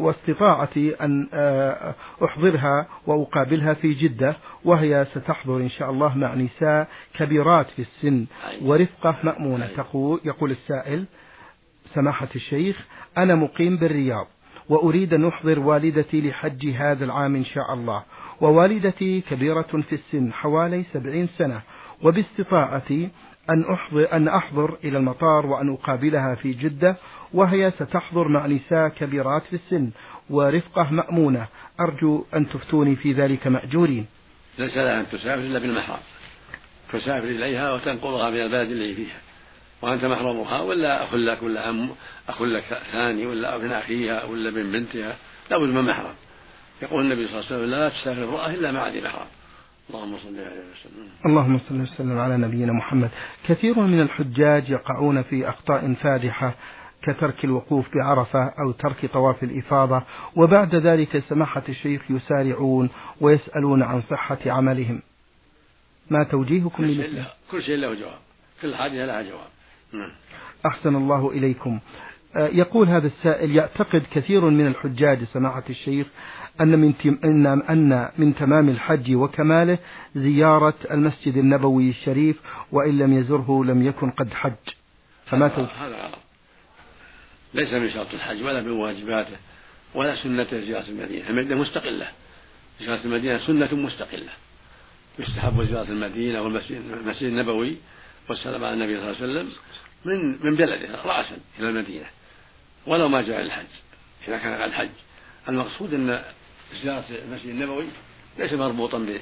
واستطاعتي 0.00 0.94
أن 0.94 1.28
آه، 1.34 1.94
أحضرها 2.24 2.86
وأقابلها 3.06 3.74
في 3.74 3.92
جدة 3.92 4.36
وهي 4.64 5.06
ستحضر 5.14 5.56
إن 5.56 5.70
شاء 5.70 5.90
الله 5.90 6.18
مع 6.18 6.34
نساء 6.34 6.88
كبيرات 7.14 7.66
في 7.66 7.82
السن 7.82 8.26
ورفقة 8.62 9.16
مأمونة. 9.22 9.66
تقول 9.66 10.20
يقول 10.24 10.50
السائل 10.50 11.04
سماحة 11.94 12.28
الشيخ 12.36 12.86
أنا 13.18 13.34
مقيم 13.34 13.76
بالرياض 13.76 14.26
وأريد 14.68 15.14
أن 15.14 15.24
أحضر 15.24 15.58
والدتي 15.58 16.28
لحج 16.28 16.66
هذا 16.66 17.04
العام 17.04 17.36
إن 17.36 17.44
شاء 17.44 17.74
الله. 17.74 18.02
ووالدتي 18.40 19.20
كبيرة 19.20 19.82
في 19.88 19.92
السن 19.92 20.32
حوالي 20.32 20.84
سبعين 20.92 21.26
سنة 21.26 21.60
وباستطاعتي 22.02 23.08
أن 23.50 23.64
أحضر, 23.72 24.12
أن 24.12 24.28
أحضر 24.28 24.76
إلى 24.84 24.98
المطار 24.98 25.46
وأن 25.46 25.72
أقابلها 25.72 26.34
في 26.34 26.52
جدة 26.52 26.96
وهي 27.34 27.70
ستحضر 27.70 28.28
مع 28.28 28.46
نساء 28.46 28.88
كبيرات 28.88 29.42
في 29.42 29.52
السن 29.52 29.90
ورفقة 30.30 30.90
مأمونة. 30.90 31.46
أرجو 31.80 32.24
أن 32.34 32.48
تفتوني 32.48 32.96
في 32.96 33.12
ذلك 33.12 33.46
مأجورين. 33.46 34.06
ليس 34.58 34.76
لها 34.76 35.00
أن 35.00 35.06
تسافر 35.06 35.40
إلا 35.40 35.58
بالمحرم 35.58 35.98
تسافر 36.92 37.28
إليها 37.28 37.72
وتنقلها 37.72 38.30
من 38.30 38.36
البلد 38.40 38.70
اللي 38.70 38.94
فيها. 38.94 39.18
وأنت 39.82 40.04
محرمها 40.04 40.60
ولا 40.60 41.04
أخ 41.04 41.14
لك 41.14 41.42
ولا 41.42 41.70
أم 41.70 41.90
أخ 42.28 42.42
لك 42.42 42.78
ثاني 42.92 43.26
ولا 43.26 43.56
ابن 43.56 43.72
أخيها 43.72 44.24
ولا 44.24 44.48
ابن 44.48 44.72
بنتها. 44.72 45.16
لابد 45.50 45.68
من 45.68 45.82
محرم 45.82 46.14
يقول 46.82 47.04
النبي 47.04 47.26
صلى 47.26 47.40
الله 47.40 47.46
عليه 47.46 47.56
وسلم 47.56 47.70
لا 47.70 47.88
تسافر 47.88 48.24
امرأة 48.24 48.50
إلا 48.50 48.72
مع 48.72 48.88
ذي 48.88 49.00
محرم 49.00 49.26
اللهم 49.90 50.18
صل 50.18 50.38
عليه 50.38 50.64
وسلم. 50.72 51.08
اللهم 51.26 51.58
صل 51.58 51.80
وسلم 51.80 52.18
على 52.18 52.36
نبينا 52.36 52.72
محمد. 52.72 53.10
كثير 53.48 53.80
من 53.80 54.00
الحجاج 54.00 54.70
يقعون 54.70 55.22
في 55.22 55.48
أخطاء 55.48 55.94
فادحة 55.94 56.54
كترك 57.02 57.44
الوقوف 57.44 57.86
بعرفة 57.94 58.52
أو 58.58 58.72
ترك 58.72 59.06
طواف 59.06 59.42
الإفاضة 59.42 60.02
وبعد 60.36 60.74
ذلك 60.74 61.22
سماحة 61.28 61.62
الشيخ 61.68 62.10
يسارعون 62.10 62.90
ويسألون 63.20 63.82
عن 63.82 64.02
صحة 64.10 64.38
عملهم. 64.46 65.02
ما 66.10 66.24
توجيهكم 66.24 66.84
لمثله؟ 66.84 67.26
كل 67.50 67.62
شيء 67.62 67.76
له 67.76 67.94
جواب. 67.94 68.18
كل 68.62 68.74
حاجة 68.74 69.06
لها 69.06 69.22
جواب. 69.22 69.48
نعم. 69.92 70.12
أحسن 70.66 70.96
الله 70.96 71.30
إليكم. 71.30 71.80
يقول 72.36 72.88
هذا 72.88 73.06
السائل 73.06 73.56
يعتقد 73.56 74.02
كثير 74.10 74.44
من 74.44 74.66
الحجاج 74.66 75.24
سماحة 75.32 75.62
الشيخ 75.70 76.06
أن 76.60 76.78
من 76.78 76.94
أن 77.24 77.46
أن 77.46 78.10
من 78.18 78.34
تمام 78.34 78.68
الحج 78.68 79.14
وكماله 79.14 79.78
زيارة 80.16 80.74
المسجد 80.90 81.36
النبوي 81.36 81.90
الشريف 81.90 82.40
وإن 82.72 82.98
لم 82.98 83.18
يزره 83.18 83.64
لم 83.64 83.86
يكن 83.86 84.10
قد 84.10 84.34
حج. 84.34 84.52
فما 85.26 85.46
هذا 85.46 85.96
غلط. 85.96 86.18
ليس 87.54 87.72
من 87.72 87.90
شرط 87.90 88.14
الحج 88.14 88.42
ولا 88.42 88.60
من 88.60 88.70
واجباته 88.70 89.36
ولا 89.94 90.22
سنة 90.22 90.46
زيارة 90.50 90.88
المدينة. 90.88 91.28
المدينة 91.28 91.54
مستقلة. 91.54 92.08
زيارة 92.80 93.04
المدينة 93.04 93.38
سنة 93.38 93.74
مستقلة. 93.74 94.32
يستحب 95.18 95.62
زيارة 95.62 95.88
المدينة 95.88 96.42
والمسجد 96.42 97.22
النبوي 97.22 97.76
والسلام 98.28 98.64
على 98.64 98.74
النبي 98.74 98.96
صلى 98.96 99.10
الله 99.10 99.22
عليه 99.22 99.32
وسلم 99.32 99.48
من 100.04 100.46
من 100.46 100.56
بلده 100.56 101.02
رأسا 101.04 101.36
إلى 101.58 101.68
المدينة. 101.68 102.06
ولو 102.86 103.08
ما 103.08 103.22
جاء 103.22 103.40
الحج 103.42 103.66
إذا 104.28 104.38
كان 104.38 104.52
على 104.52 104.64
الحج. 104.64 104.90
المقصود 105.48 105.94
أن 105.94 106.22
زيارة 106.82 107.04
المسجد 107.10 107.48
النبوي 107.48 107.86
ليس 108.38 108.52
مربوطا 108.52 109.18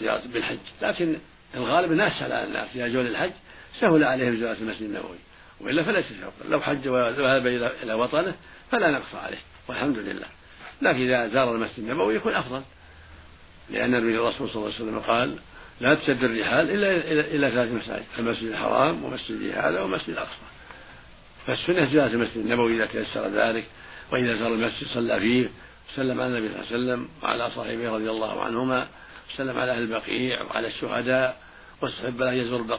بزيارة 0.00 0.22
بالحج 0.26 0.58
لكن 0.82 1.16
الغالب 1.54 1.92
الناس 1.92 2.22
على 2.22 2.44
الناس 2.44 2.68
إذا 2.74 2.88
جاءوا 2.88 3.02
للحج 3.02 3.32
سهل 3.80 4.04
عليهم 4.04 4.36
زيارة 4.36 4.58
المسجد 4.58 4.82
النبوي. 4.82 5.18
وإلا 5.60 5.82
فليس 5.82 6.06
شرطا 6.06 6.48
لو 6.50 6.60
حج 6.60 6.88
وذهب 6.88 7.46
إلى 7.82 7.94
وطنه 7.94 8.34
فلا 8.70 8.90
نقص 8.90 9.14
عليه 9.14 9.38
والحمد 9.68 9.98
لله. 9.98 10.26
لكن 10.82 11.02
إذا 11.02 11.28
زار 11.28 11.54
المسجد 11.54 11.78
النبوي 11.78 12.14
يكون 12.14 12.34
أفضل. 12.34 12.62
لأن 13.70 13.94
الرسول 13.94 14.50
صلى 14.50 14.56
الله 14.56 14.74
عليه 14.74 14.84
وسلم 14.84 14.98
قال 14.98 15.36
لا 15.80 15.94
تشد 15.94 16.24
الرحال 16.24 16.70
إلا 16.70 16.92
إلى 17.22 17.50
ثلاث 17.50 17.70
مساجد 17.70 18.04
المسجد 18.18 18.50
الحرام 18.50 19.04
ومسجد 19.04 19.52
هذا 19.56 19.80
ومسجد 19.80 20.10
الأقصى. 20.10 20.59
فالسنة 21.46 21.84
زيارة 21.84 22.08
المسجد 22.08 22.36
النبوي 22.36 22.76
إذا 22.76 22.86
تيسر 22.86 23.28
ذلك 23.28 23.64
وإذا 24.12 24.34
زار 24.36 24.54
المسجد 24.54 24.86
صلى 24.86 25.20
فيه 25.20 25.48
وسلم 25.92 26.20
على 26.20 26.38
النبي 26.38 26.48
صلى 26.48 26.56
الله 26.56 26.66
عليه 26.66 26.76
وسلم 26.76 27.08
وعلى 27.22 27.50
صاحبه 27.50 27.90
رضي 27.90 28.10
الله 28.10 28.42
عنهما 28.42 28.88
وسلم 29.34 29.58
على 29.58 29.72
أهل 29.72 29.82
البقيع 29.82 30.42
وعلى 30.42 30.68
الشهداء 30.68 31.40
واستحب 31.82 32.20
له 32.20 32.32
يزور 32.32 32.78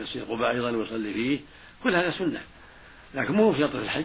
مسجد 0.00 0.22
قباء 0.28 0.50
أيضا 0.50 0.70
ويصلي 0.70 1.12
فيه. 1.12 1.40
كل 1.82 1.94
هذا 1.94 2.10
سنة. 2.10 2.40
لكن 3.14 3.32
مو 3.32 3.52
في 3.52 3.64
الحج 3.64 4.04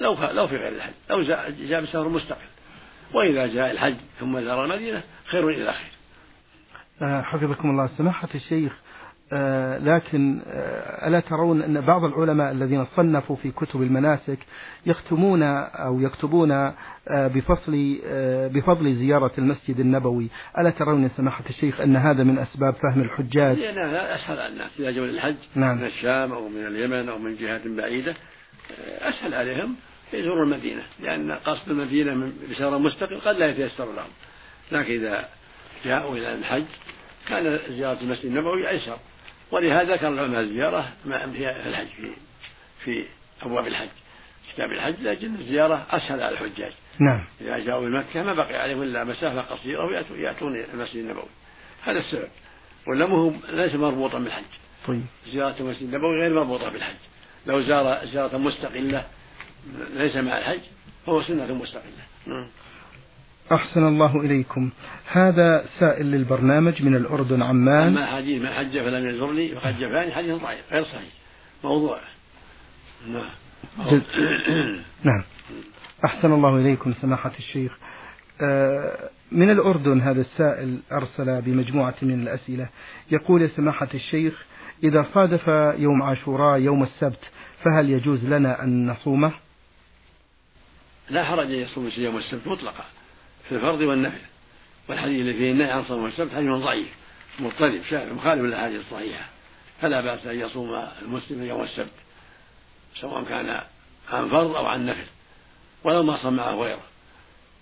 لو 0.00 0.16
لو 0.30 0.48
في 0.48 0.56
غير 0.56 0.72
الحج. 0.72 0.92
لو 1.10 1.22
جاء 1.68 1.80
بسفر 1.80 2.08
مستقل. 2.08 2.48
وإذا 3.14 3.46
جاء 3.46 3.70
الحج 3.70 3.96
ثم 4.20 4.40
زار 4.40 4.64
المدينة 4.64 5.02
خير 5.30 5.48
إلى 5.48 5.72
خير 5.72 5.90
آه، 7.02 7.22
حفظكم 7.22 7.70
الله. 7.70 7.90
سماحة 7.98 8.28
الشيخ 8.34 8.72
لكن 9.78 10.40
آه، 10.46 11.08
ألا 11.08 11.20
ترون 11.20 11.62
أن 11.62 11.80
بعض 11.80 12.04
العلماء 12.04 12.52
الذين 12.52 12.86
صنفوا 12.96 13.36
في 13.36 13.50
كتب 13.50 13.82
المناسك 13.82 14.38
يختمون 14.86 15.42
أو 15.42 16.00
يكتبون 16.00 16.72
بفصل 17.10 17.98
بفضل 18.54 18.94
زيارة 18.94 19.32
المسجد 19.38 19.80
النبوي؟ 19.80 20.28
ألا 20.58 20.70
ترون 20.70 21.02
يا 21.02 21.10
سماحة 21.16 21.44
الشيخ 21.50 21.80
أن 21.80 21.96
هذا 21.96 22.24
من 22.24 22.38
أسباب 22.38 22.74
فهم 22.74 23.00
الحجاج؟ 23.00 23.58
لا 23.58 23.72
لا 23.72 24.14
أسهل 24.14 24.38
على 24.38 24.52
الناس 24.52 24.70
إذا 24.78 24.90
جاءوا 24.90 25.06
للحج 25.06 25.36
نعم. 25.54 25.76
من 25.76 25.84
الشام 25.84 26.32
أو 26.32 26.48
من 26.48 26.66
اليمن 26.66 27.08
أو 27.08 27.18
من 27.18 27.36
جهات 27.36 27.66
بعيدة. 27.66 28.14
أسهل 29.00 29.34
عليهم 29.34 29.76
يزوروا 30.12 30.44
المدينة 30.44 30.82
لأن 31.00 31.32
قصد 31.32 31.70
المدينة 31.70 32.32
بسفر 32.50 32.78
مستقل 32.78 33.20
قد 33.20 33.36
لا 33.36 33.46
يتيسر 33.46 33.84
لهم. 33.84 34.10
لكن 34.72 34.92
إذا 34.92 35.28
جاءوا 35.84 36.16
إلى 36.16 36.34
الحج 36.34 36.64
كان 37.28 37.58
زيارة 37.68 38.02
المسجد 38.02 38.24
النبوي 38.24 38.68
أيسر. 38.68 38.98
ولهذا 39.50 39.96
كان 39.96 40.12
العلماء 40.12 40.40
الزيارة 40.40 40.92
في 41.04 41.68
الحج 41.68 41.86
في 41.86 42.12
في 42.84 43.04
أبواب 43.42 43.66
الحج. 43.66 43.88
كتاب 44.52 44.70
الحج 44.70 44.94
لكن 45.02 45.34
الزيارة 45.34 45.86
أسهل 45.90 46.22
على 46.22 46.32
الحجاج. 46.32 46.72
نعم. 47.00 47.24
إذا 47.40 47.58
جاءوا 47.58 47.88
إلى 47.88 47.98
مكة 47.98 48.22
ما 48.22 48.34
بقي 48.34 48.54
عليهم 48.54 48.82
إلا 48.82 49.04
مسافة 49.04 49.40
قصيرة 49.40 49.84
ويأتون 50.12 50.64
المسجد 50.74 50.96
النبوي. 50.96 51.28
هذا 51.82 51.98
السبب. 51.98 52.28
ولا 52.86 53.04
هو 53.04 53.32
ليس 53.48 53.74
مربوطا 53.74 54.18
بالحج. 54.18 54.44
طيب. 54.86 55.04
زيارة 55.32 55.56
المسجد 55.60 55.82
النبوي 55.82 56.20
غير 56.20 56.34
مربوطة 56.34 56.68
بالحج. 56.68 56.96
لو 57.46 57.62
زار 57.62 58.06
زيارة 58.06 58.36
مستقلة 58.36 59.04
ليس 59.94 60.16
مع 60.16 60.38
الحج 60.38 60.60
فهو 61.06 61.22
سنة 61.22 61.54
مستقلة. 61.54 62.04
نعم. 62.26 62.48
أحسن 63.52 63.88
الله 63.88 64.20
إليكم. 64.20 64.70
هذا 65.12 65.64
سائل 65.78 66.06
للبرنامج 66.06 66.82
من 66.82 66.96
الأردن 66.96 67.42
عمان. 67.42 67.88
أما 67.88 68.06
حديث 68.06 68.42
من 68.42 68.48
حج 68.48 68.78
فلم 68.78 69.08
يزرني 69.08 69.54
فقد 69.54 69.78
جفاني 69.78 70.12
حديث 70.12 70.42
ضعيف 70.42 70.72
غير 70.72 70.84
صحيح. 70.84 71.12
موضوع. 71.64 72.00
نعم. 73.08 73.30
نعم. 75.04 75.22
أحسن 76.04 76.32
الله 76.32 76.56
إليكم 76.56 76.92
سماحة 76.92 77.32
الشيخ. 77.38 77.78
آه، 78.42 79.10
من 79.32 79.50
الأردن 79.50 80.00
هذا 80.00 80.20
السائل 80.20 80.78
أرسل 80.92 81.42
بمجموعة 81.42 81.94
من 82.02 82.22
الأسئلة. 82.22 82.68
يقول 83.10 83.42
يا 83.42 83.48
سماحة 83.56 83.88
الشيخ 83.94 84.44
إذا 84.84 85.06
صادف 85.14 85.48
يوم 85.78 86.02
عاشوراء 86.02 86.58
يوم 86.58 86.82
السبت 86.82 87.30
فهل 87.64 87.90
يجوز 87.90 88.24
لنا 88.24 88.62
أن 88.64 88.90
نصومه؟ 88.90 89.32
لا 91.10 91.24
حرج 91.24 91.46
أن 91.46 91.58
يصوم 91.58 91.90
يوم 91.98 92.16
السبت 92.16 92.48
مطلقا. 92.48 92.84
في 93.48 93.54
الفرض 93.54 93.80
والنفل 93.80 94.20
والحديث 94.88 95.20
الذي 95.20 95.38
فيه 95.38 95.52
النهي 95.52 95.70
عن 95.70 95.84
صوم 95.84 96.06
السبت 96.06 96.34
حديث 96.34 96.50
ضعيف 96.50 96.88
مضطرب 97.40 97.80
مخالف 97.92 98.42
للأحاديث 98.42 98.80
الصحيحة. 98.80 99.28
فلا 99.80 100.00
بأس 100.00 100.26
أن 100.26 100.40
يصوم 100.40 100.88
المسلم 101.02 101.42
يوم 101.42 101.62
السبت 101.62 101.92
سواء 102.94 103.24
كان 103.24 103.60
عن 104.12 104.28
فرض 104.28 104.56
أو 104.56 104.66
عن 104.66 104.86
نفل 104.86 105.06
ولو 105.84 106.02
ما 106.02 106.16
صام 106.16 106.36
معه 106.36 106.54
غيره. 106.54 106.82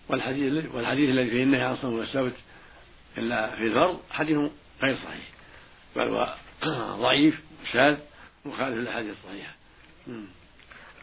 والحديث 0.08 0.74
والحديث 0.74 1.10
الذي 1.10 1.30
فيه 1.30 1.42
النهي 1.42 1.62
عن 1.62 1.76
صوم 1.76 2.00
السبت 2.00 2.34
إلا 3.18 3.56
في 3.56 3.62
الفرض 3.62 4.00
حديث 4.10 4.36
غير 4.82 4.96
صحيح. 4.96 5.30
بل 5.96 6.08
هو 6.08 6.34
ضعيف 7.02 7.40
شاذ 7.72 7.96
مخالف 8.44 8.76
للأحاديث 8.76 9.14
الصحيحة. 9.24 9.52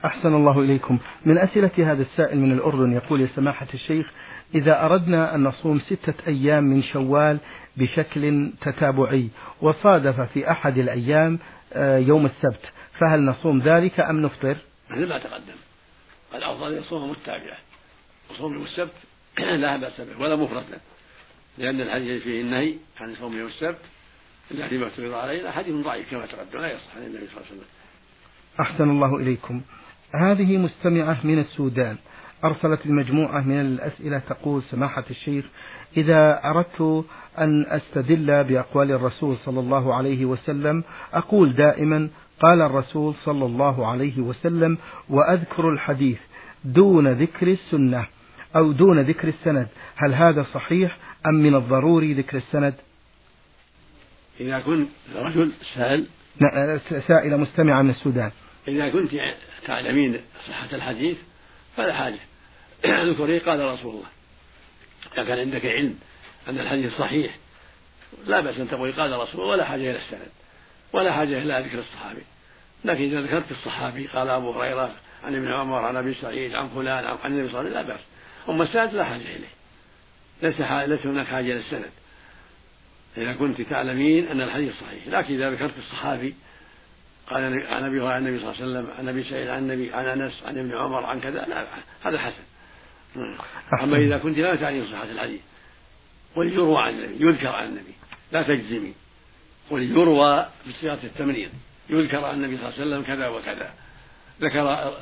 أحسن 0.06 0.36
الله 0.36 0.60
إليكم. 0.60 1.00
من 1.26 1.38
أسئلة 1.38 1.72
هذا 1.78 2.02
السائل 2.02 2.40
من 2.40 2.52
الأردن 2.52 2.94
يقول 2.94 3.22
يا 3.22 3.30
سماحة 3.36 3.68
الشيخ 3.74 4.12
إذا 4.56 4.86
أردنا 4.86 5.36
أن 5.36 5.44
نصوم 5.44 5.80
ستة 5.80 6.14
أيام 6.28 6.64
من 6.64 6.84
شوال 6.84 7.38
بشكل 7.78 8.52
تتابعي 8.62 9.30
وصادف 9.62 10.22
في 10.22 10.52
أحد 10.52 10.78
الأيام 10.78 11.40
آه، 11.74 11.98
يوم 11.98 12.26
السبت 12.26 12.62
فهل 13.00 13.26
نصوم 13.26 13.62
ذلك 13.62 14.00
أم 14.00 14.22
نفطر؟ 14.22 14.58
مثل 14.90 15.10
ما 15.10 15.18
تقدم. 15.18 15.54
الأفضل 16.36 16.74
يصوم 16.74 17.10
متابعة. 17.10 17.58
وصوم 18.32 18.54
يوم 18.54 18.64
السبت 18.64 18.94
لا 19.64 19.78
بأس 19.78 20.02
به 20.02 20.22
ولا 20.22 20.36
مفردا 20.36 20.80
لأن 21.58 21.82
الحديث 21.82 22.24
فيه 22.24 22.42
النهي 22.42 22.76
عن 23.00 23.16
صوم 23.16 23.38
يوم 23.38 23.48
السبت 23.48 23.82
إلا 24.52 24.68
فيما 24.68 24.88
افترض 24.88 25.14
علينا 25.14 25.52
حديث 25.52 25.76
ضعيف 25.76 26.12
كما 26.12 26.26
تقدم 26.26 26.60
لا 26.60 26.72
يصح 26.72 26.96
عن 26.98 27.04
النبي 27.04 27.28
صلى 27.28 27.38
الله 27.38 27.46
عليه 27.46 27.56
وسلم. 27.56 27.68
أحسن 28.60 28.90
الله 28.90 29.16
إليكم. 29.16 29.62
هذه 30.24 30.58
مستمعة 30.58 31.18
من 31.24 31.40
السودان. 31.40 31.98
أرسلت 32.44 32.86
المجموعة 32.86 33.42
من 33.42 33.62
الأسئلة 33.62 34.20
تقول 34.20 34.64
سماحة 34.64 35.04
الشيخ 35.10 35.46
إذا 35.98 36.42
أردت 36.46 37.06
أن 37.38 37.66
أستدل 37.66 38.44
بأقوال 38.44 38.92
الرسول 38.92 39.38
صلى 39.46 39.60
الله 39.60 39.96
عليه 39.96 40.26
وسلم 40.26 40.84
أقول 41.14 41.54
دائما 41.54 42.10
قال 42.40 42.62
الرسول 42.62 43.14
صلى 43.16 43.46
الله 43.46 43.88
عليه 43.88 44.20
وسلم 44.20 44.78
وأذكر 45.10 45.70
الحديث 45.70 46.20
دون 46.64 47.08
ذكر 47.08 47.48
السنة 47.48 48.08
أو 48.56 48.72
دون 48.72 49.00
ذكر 49.00 49.28
السند. 49.28 49.68
هل 49.96 50.14
هذا 50.14 50.44
صحيح 50.54 50.98
أم 51.26 51.36
من 51.36 51.56
الضروري 51.56 52.14
ذكر 52.14 52.38
السند؟ 52.38 52.74
إذا 54.40 54.60
كنت 54.60 54.90
رجل 55.16 55.52
سائل 55.76 56.08
سائلة 57.08 57.38
مستمعة 57.38 57.82
من 57.82 57.90
السودان. 57.90 58.32
إذا 58.68 58.90
كنت 58.90 59.12
تعلمين 59.68 60.20
صحة 60.48 60.76
الحديث 60.76 61.18
فلا 61.78 61.94
حاجة. 61.94 62.20
اذكري 63.04 63.40
قال 63.40 63.60
رسول 63.60 63.96
الله. 63.96 64.08
إذا 65.14 65.24
كان 65.24 65.40
عندك 65.40 65.66
علم 65.66 66.00
أن 66.50 66.60
الحديث 66.60 66.94
صحيح 66.98 67.38
لا 68.26 68.42
بأس 68.42 68.60
أن 68.60 68.70
تقولي 68.70 68.92
قال 68.92 69.20
رسول 69.20 69.42
الله 69.42 69.52
ولا 69.52 69.66
حاجة 69.66 69.92
إلى 69.92 70.00
السند 70.00 70.32
ولا 70.94 71.12
حاجة 71.12 71.38
إلى 71.38 71.64
ذكر 71.68 71.80
الصحابي. 71.80 72.24
لكن 72.86 73.04
إذا 73.04 73.22
ذكرت 73.22 73.52
الصحابي 73.52 74.08
قال 74.08 74.30
أبو 74.30 74.52
هريرة 74.52 74.96
عن 75.24 75.36
ابن 75.36 75.52
عمر 75.52 75.86
عن 75.86 75.96
أبي 75.96 76.14
سعيد 76.22 76.56
عن 76.56 76.70
فلان 76.70 77.06
عن 77.06 77.32
النبي 77.32 77.50
صلى 77.50 77.60
الله 77.60 77.60
عليه 77.60 77.70
وسلم 77.70 77.74
لا 77.74 77.82
بأس. 77.82 78.02
أما 78.50 78.64
السند 78.64 78.94
لا 78.94 79.06
حاجة 79.06 79.22
إليه. 79.22 79.54
ليس 80.42 80.62
ليس 80.90 81.06
هناك 81.06 81.28
حاجة 81.28 81.54
للسند 81.54 81.92
إذا 83.18 83.34
كنت 83.34 83.62
تعلمين 83.62 84.28
أن 84.28 84.42
الحديث 84.42 84.80
صحيح. 84.80 85.08
لكن 85.08 85.34
إذا 85.34 85.52
ذكرت 85.52 85.78
الصحابي 85.78 86.36
قال 87.28 87.44
عن 87.68 87.84
أبي 87.84 88.08
عن 88.08 88.28
النبي 88.28 88.40
صلى 88.40 88.52
الله 88.52 88.62
عليه 88.62 88.66
وسلم 88.66 88.88
عن 89.00 89.10
أبي 89.10 89.24
سعيد 89.24 89.48
عن 89.48 89.60
النبي 89.60 89.94
عن 89.94 90.06
أنس 90.06 90.44
عن 90.46 90.58
ابن 90.58 90.78
عمر 90.78 91.06
عن 91.06 91.22
كذا 91.22 91.46
لا 91.46 91.66
هذا 92.04 92.20
حسن. 92.20 92.44
أما 93.84 93.98
إذا 93.98 94.18
كنت 94.18 94.38
لا 94.38 94.56
تعلمين 94.56 94.88
صحة 94.88 95.04
الحديث 95.04 95.42
وليروى 96.36 96.78
عن 96.82 96.94
النبي 96.94 97.26
يذكر 97.26 97.48
عن 97.48 97.68
النبي 97.68 97.94
لا 98.32 98.44
تجزمي. 98.44 98.94
وليروى 99.72 100.46
بصيغه 100.68 101.00
التمريض 101.04 101.50
يذكر 101.90 102.26
عن 102.26 102.36
النبي 102.36 102.58
صلى 102.58 102.70
الله 102.70 102.80
عليه 102.80 102.88
وسلم 102.88 103.04
كذا 103.04 103.28
وكذا 103.28 103.74
ذكر 104.42 104.94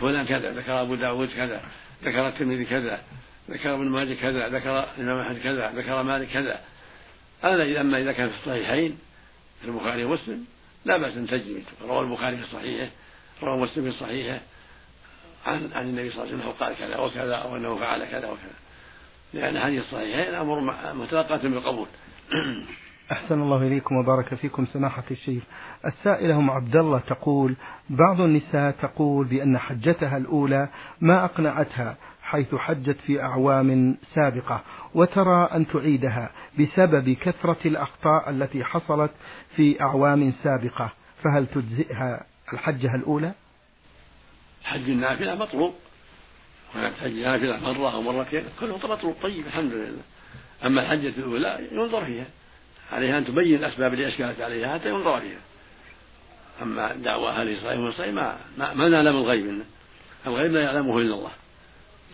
فلان 0.00 0.26
كذا 0.26 0.52
ذكر 0.52 0.82
أبو 0.82 0.94
داود 0.94 1.28
كذا 1.36 1.62
ذكر 2.04 2.28
الترمذي 2.28 2.64
كذا 2.64 3.02
ذكر 3.50 3.74
ابن 3.74 3.88
ماجه 3.88 4.14
كذا 4.14 4.48
ذكر 4.48 4.84
الإمام 4.98 5.20
أحمد 5.20 5.38
كذا 5.38 5.72
ذكر 5.76 6.02
مالك 6.02 6.28
كذا. 6.28 6.60
هذا 7.42 7.80
أما 7.80 8.00
إذا 8.00 8.12
كان 8.12 8.28
في 8.28 8.34
الصحيحين 8.36 8.98
في 9.62 9.68
البخاري 9.68 10.04
ومسلم 10.04 10.44
لا 10.84 10.96
بأس 10.96 11.16
أن 11.16 11.26
تجزم 11.26 11.62
روى 11.82 12.00
البخاري 12.00 12.36
في 12.36 12.44
صحيحه 12.52 12.90
روى 13.42 13.56
مسلم 13.56 13.90
في 13.90 13.98
صحيحه 13.98 14.40
عن 15.46 15.72
عن 15.72 15.88
النبي 15.88 16.10
صلى 16.10 16.22
الله 16.22 16.34
عليه 16.34 16.42
وسلم 16.42 16.52
قال 16.60 16.76
كذا 16.76 16.98
وكذا 16.98 17.34
أو 17.34 17.56
انه 17.56 17.76
فعل 17.76 18.04
كذا 18.04 18.26
وكذا. 18.26 18.54
لأن 19.34 19.56
هذه 19.56 19.78
الصحيحين 19.78 20.34
أمر 20.34 20.60
متلقاة 20.94 21.36
بالقبول. 21.36 21.86
أحسن 23.12 23.42
الله 23.42 23.56
إليكم 23.66 23.96
وبارك 23.96 24.34
فيكم 24.34 24.66
سماحة 24.66 25.04
الشيخ. 25.10 25.42
السائلة 25.86 26.36
أم 26.36 26.50
عبد 26.50 26.76
الله 26.76 26.98
تقول 26.98 27.56
بعض 27.90 28.20
النساء 28.20 28.70
تقول 28.70 29.26
بأن 29.26 29.58
حجتها 29.58 30.16
الأولى 30.16 30.68
ما 31.00 31.24
أقنعتها 31.24 31.96
حيث 32.22 32.54
حجت 32.54 32.96
في 33.06 33.22
أعوام 33.22 33.96
سابقة 34.14 34.60
وترى 34.94 35.48
أن 35.54 35.66
تعيدها 35.66 36.30
بسبب 36.60 37.10
كثرة 37.10 37.58
الأخطاء 37.66 38.30
التي 38.30 38.64
حصلت 38.64 39.10
في 39.56 39.80
أعوام 39.80 40.32
سابقة. 40.42 40.92
فهل 41.22 41.46
تجزئها 41.46 42.24
الحجة 42.52 42.94
الأولى؟ 42.94 43.32
حج 44.72 44.90
النافلة 44.90 45.34
مطلوب. 45.34 45.74
حج 47.00 47.12
نافلة 47.12 47.72
مرة 47.72 47.94
أو 47.94 48.02
مرتين 48.02 48.44
كله 48.60 48.76
مطلوب. 48.76 49.16
طيب 49.22 49.46
الحمد 49.46 49.72
لله. 49.72 50.02
أما 50.64 50.82
الحجة 50.82 51.12
الأولى 51.18 51.68
ينظر 51.72 52.04
فيها. 52.04 52.26
عليها 52.92 53.18
أن 53.18 53.24
تبين 53.24 53.54
الأسباب 53.54 53.94
اللي 53.94 54.08
أشكلت 54.08 54.40
عليها 54.40 54.74
حتى 54.74 54.88
ينظر 54.88 55.20
فيها. 55.20 55.40
أما 56.62 56.92
دعوى 56.94 57.28
أهل 57.28 57.56
صحيح 57.64 57.78
وصحيح 57.78 58.14
ما, 58.14 58.36
ما, 58.56 58.88
نعلم 58.88 59.16
الغيب 59.16 59.46
منه. 59.46 59.64
الغيب 60.26 60.52
لا 60.52 60.62
يعلمه 60.62 60.98
إلا 60.98 61.14
الله. 61.14 61.30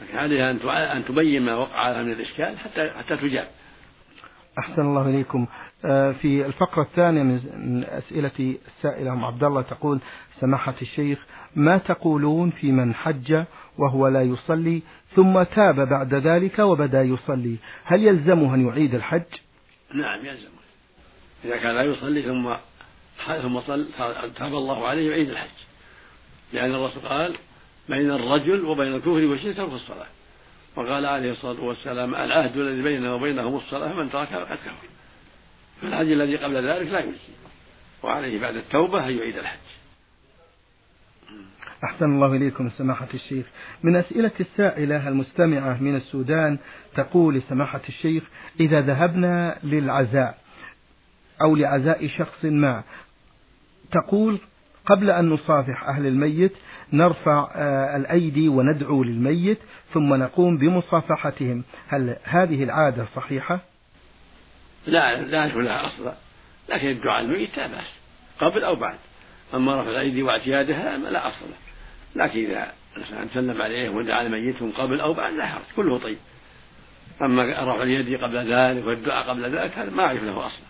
لكن 0.03 0.19
عليها 0.19 0.51
أن 0.51 0.69
أن 0.69 1.05
تبين 1.05 1.43
ما 1.43 1.55
وقع 1.55 1.91
لها 1.91 2.03
من 2.03 2.13
الإشكال 2.13 2.59
حتى 2.59 2.91
حتى 2.91 3.17
تجاب. 3.17 3.49
أحسن 4.59 4.83
الله 4.83 5.11
إليكم. 5.11 5.47
في 6.21 6.47
الفقرة 6.47 6.83
الثانية 6.83 7.23
من 7.23 7.85
أسئلة 7.85 8.57
السائلة 8.67 9.13
أم 9.13 9.25
عبد 9.25 9.45
الله 9.45 9.63
تقول 9.63 10.01
سماحة 10.41 10.75
الشيخ 10.83 11.19
ما 11.57 11.79
تقولون 11.79 12.51
في 12.51 12.73
من 12.73 12.95
حج 12.95 13.45
وهو 13.79 14.09
لا 14.09 14.23
يصلي 14.23 14.83
ثم 15.17 15.43
تاب 15.43 15.89
بعد 15.89 16.15
ذلك 16.15 16.59
وبدا 16.59 17.03
يصلي؟ 17.03 17.57
هل 17.85 18.03
يلزمه 18.03 18.55
أن 18.55 18.67
يعيد 18.69 18.95
الحج؟ 18.95 19.23
نعم 19.95 20.27
يلزمه. 20.27 20.59
إذا 21.45 21.57
كان 21.57 21.75
لا 21.75 21.83
يصلي 21.83 22.23
ثم 22.23 22.55
ثم 23.43 23.61
تاب 24.37 24.55
الله 24.55 24.89
عليه 24.89 25.11
يعيد 25.11 25.31
الحج. 25.31 25.49
لأن 26.53 26.75
الرسول 26.75 27.03
قال 27.03 27.35
بين 27.89 28.11
الرجل 28.11 28.65
وبين 28.65 28.95
الكفر 28.95 29.11
والشرك 29.11 29.57
ترك 29.57 29.73
الصلاة. 29.73 30.07
وقال 30.77 31.07
عليه 31.07 31.33
الصلاة 31.33 31.65
والسلام 31.65 32.15
العهد 32.15 32.57
الذي 32.57 32.83
بيننا 32.83 33.15
وبينهم 33.15 33.57
الصلاة 33.57 33.93
فمن 33.93 34.11
تركها 34.11 34.45
فقد 34.45 34.57
كفر. 34.57 34.98
فالحج 35.83 36.13
الذي 36.13 36.37
قبل 36.37 36.69
ذلك 36.69 36.89
لا 36.89 37.01
يجزي. 37.01 37.19
وعليه 38.03 38.41
بعد 38.41 38.57
التوبة 38.57 39.09
أن 39.09 39.19
يعيد 39.19 39.37
الحج. 39.37 39.59
أحسن 41.85 42.05
الله 42.05 42.37
إليكم 42.37 42.71
سماحة 42.71 43.09
الشيخ. 43.15 43.47
من 43.83 43.97
أسئلة 43.97 44.33
السائلة 44.41 45.09
المستمعة 45.09 45.83
من 45.83 45.97
السودان 45.97 46.59
تقول 46.97 47.35
لسماحة 47.35 47.81
الشيخ 47.89 48.25
إذا 48.61 48.81
ذهبنا 48.81 49.59
للعزاء 49.63 50.39
أو 51.43 51.57
لعزاء 51.57 52.09
شخص 52.09 52.45
ما 52.45 52.83
تقول 53.93 54.39
قبل 54.87 55.11
أن 55.11 55.29
نصافح 55.29 55.89
أهل 55.89 56.07
الميت 56.07 56.53
نرفع 56.93 57.51
آه، 57.55 57.97
الأيدي 57.97 58.49
وندعو 58.49 59.05
للميت 59.05 59.59
ثم 59.95 60.15
نقوم 60.15 60.59
بمصافحتهم. 60.59 61.65
هل 61.89 62.17
هذه 62.25 62.63
العادة 62.63 63.07
صحيحة؟ 63.15 63.61
لا 64.89 65.23
لا 65.23 65.47
يكون 65.47 65.65
لها 65.65 65.87
أصلا. 65.87 66.15
لكن 66.69 66.89
الدعاء 66.89 67.21
الميت 67.21 67.57
لا 67.57 67.67
بأس. 67.67 67.95
قبل 68.41 68.65
أو 68.65 68.75
بعد. 68.75 68.99
أما 69.55 69.81
رفع 69.81 69.91
الأيدي 69.91 70.23
واعتيادها 70.23 70.97
لا 70.97 71.29
أصل 71.29 71.45
له. 71.45 72.25
لكن 72.25 72.39
إذا 72.39 72.73
الإنسان 72.97 73.29
سلم 73.35 73.63
عليه 73.63 73.89
ودعا 73.89 74.23
لميتهم 74.23 74.73
قبل 74.73 75.01
أو 75.01 75.13
بعد 75.13 75.33
لا 75.33 75.47
حرج 75.47 75.63
كله 75.77 75.99
طيب. 75.99 76.19
أما 77.23 77.43
رفع 77.43 77.83
اليد 77.83 78.21
قبل 78.23 78.37
ذلك 78.37 78.87
والدعاء 78.87 79.29
قبل 79.29 79.57
ذلك 79.57 79.79
هذا 79.79 79.91
ما 79.91 80.05
أعرف 80.05 80.23
له 80.23 80.47
أصلا. 80.47 80.69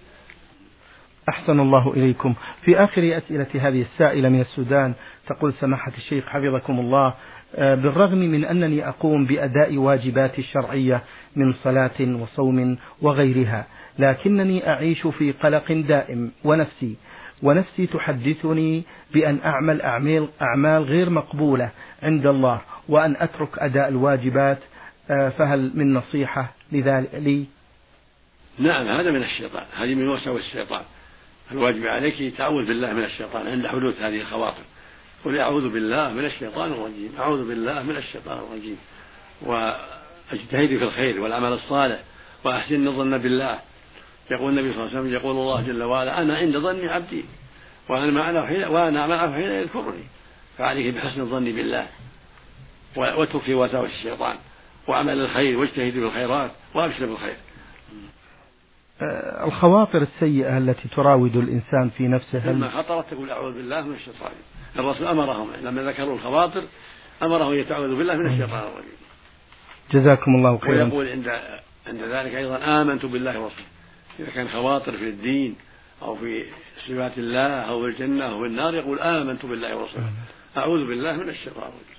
أحسن 1.29 1.61
الله 1.61 1.93
إليكم. 1.93 2.35
في 2.65 2.85
آخر 2.85 3.19
أسئلة 3.19 3.69
هذه 3.69 3.83
السائلة 3.83 4.29
من 4.29 4.41
السودان 4.41 4.95
تقول 5.27 5.53
سماحة 5.53 5.93
الشيخ 5.97 6.27
حفظكم 6.27 6.81
الله 6.81 7.15
بالرغم 7.57 8.19
من 8.19 8.45
أنني 8.45 8.89
أقوم 8.89 9.27
بأداء 9.27 9.77
واجباتي 9.77 10.41
الشرعية 10.41 11.03
من 11.37 11.53
صلاة 11.53 12.01
وصوم 12.01 12.79
وغيرها 13.03 13.67
لكنني 13.99 14.69
أعيش 14.69 15.07
في 15.07 15.33
قلق 15.33 15.73
دائم 15.73 16.33
ونفسي 16.45 16.97
ونفسي 17.43 17.87
تحدثني 17.87 18.83
بأن 19.13 19.39
أعمل 19.45 19.83
أعمال, 19.83 20.29
أعمال 20.43 20.83
غير 20.83 21.11
مقبولة 21.11 21.71
عند 22.03 22.27
الله 22.27 22.61
وأن 22.89 23.17
أترك 23.17 23.59
أداء 23.59 23.89
الواجبات 23.89 24.59
آه، 25.11 25.29
فهل 25.29 25.73
من 25.75 25.95
نصيحة 25.95 26.53
لذلك 26.73 27.15
لي؟ 27.15 27.45
نعم 28.59 28.89
هذا 28.89 29.11
من 29.11 29.23
الشيطان 29.23 29.65
هذه 29.77 29.95
من 29.95 30.09
وسوس 30.09 30.41
الشيطان 30.41 30.83
الواجب 31.53 31.87
عليك 31.87 32.37
تعوذ 32.37 32.67
بالله 32.67 32.93
من 32.93 33.05
الشيطان 33.05 33.47
عند 33.47 33.67
حدوث 33.67 34.01
هذه 34.01 34.21
الخواطر 34.21 34.63
قل 35.25 35.39
أعوذ 35.39 35.69
بالله 35.69 36.13
من 36.13 36.25
الشيطان 36.25 36.73
الرجيم. 36.73 37.13
أعوذ 37.19 37.49
بالله 37.49 37.83
من 37.83 37.97
الشيطان 37.97 38.39
الرجيم. 38.39 38.77
واجتهدي 39.43 40.79
في 40.79 40.85
الخير 40.85 41.21
والعمل 41.21 41.53
الصالح 41.53 42.01
وأحسن 42.45 42.89
الظن 42.89 43.19
بالله. 43.19 43.59
يقول 44.31 44.59
النبي 44.59 44.73
صلى 44.73 44.83
الله 44.83 44.91
عليه 44.91 45.01
وسلم 45.01 45.13
يقول 45.13 45.37
الله 45.37 45.63
جل 45.63 45.83
وعلا 45.83 46.23
أنا 46.23 46.37
عند 46.37 46.59
ظن 46.59 46.89
عبدي 46.89 47.25
وأنا 47.89 48.11
معه 48.11 48.47
حين 48.47 48.65
وأنا 48.65 49.07
معه 49.07 49.33
حين 49.33 49.53
يذكرني 49.53 50.05
فعليك 50.59 50.95
بحسن 50.95 51.21
الظن 51.21 51.45
بالله. 51.45 51.87
واتركي 52.97 53.55
وساوس 53.55 53.91
الشيطان 53.91 54.37
وعمل 54.89 55.21
الخير 55.21 55.59
واجتهدي 55.59 55.93
في 55.93 55.99
الخيرات 55.99 56.51
وأبشر 56.75 57.07
بالخير. 57.07 57.37
آه، 59.03 59.47
الخواطر 59.47 60.03
السيئة 60.03 60.59
التي 60.59 60.89
تراود 60.89 61.37
الإنسان 61.37 61.91
في 61.97 62.09
نفسه 62.09 62.47
لما 62.47 62.71
خطرت 62.71 63.11
تقول 63.11 63.31
أعوذ 63.31 63.55
بالله 63.55 63.81
من 63.81 63.95
الشيطان. 63.95 64.33
الرسول 64.77 65.07
أمرهم 65.07 65.49
لما 65.63 65.83
ذكروا 65.83 66.15
الخواطر 66.15 66.63
أمرهم 67.23 67.53
أن 67.53 67.59
يتعوذوا 67.59 67.99
بالله 67.99 68.17
من 68.17 68.27
الشيطان 68.27 68.61
الرجيم. 68.61 68.99
جزاكم 69.93 70.35
الله 70.35 70.59
خيرا. 70.59 70.85
ويقول 70.85 71.09
عند 71.09 71.29
عند 71.87 72.03
ذلك 72.03 72.35
أيضا 72.35 72.83
آمنت 72.83 73.07
بالله 73.07 73.41
ورسوله. 73.41 73.67
إذا 74.21 74.31
كان 74.31 74.49
خواطر 74.49 74.93
في 74.93 75.09
الدين 75.09 75.55
أو 76.03 76.17
في 76.17 76.45
صفات 76.87 77.19
الله 77.19 77.41
أو 77.41 77.83
في 77.83 77.89
الجنة 77.89 78.25
أو 78.25 78.41
في 78.41 78.47
النار 78.47 78.75
يقول 78.75 78.99
آمنت 78.99 79.47
بالله 79.47 79.77
ورسوله. 79.77 80.11
أعوذ 80.57 80.87
بالله 80.87 81.17
من 81.17 81.29
الشيطان 81.29 81.63
الرجيم. 81.63 81.99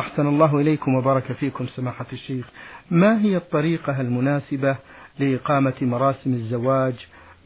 أحسن 0.00 0.26
الله 0.26 0.60
إليكم 0.60 0.94
وبارك 0.94 1.32
فيكم 1.32 1.66
سماحة 1.66 2.06
الشيخ. 2.12 2.46
ما 2.90 3.20
هي 3.20 3.36
الطريقة 3.36 4.00
المناسبة 4.00 4.76
لإقامة 5.18 5.74
مراسم 5.80 6.32
الزواج 6.34 6.94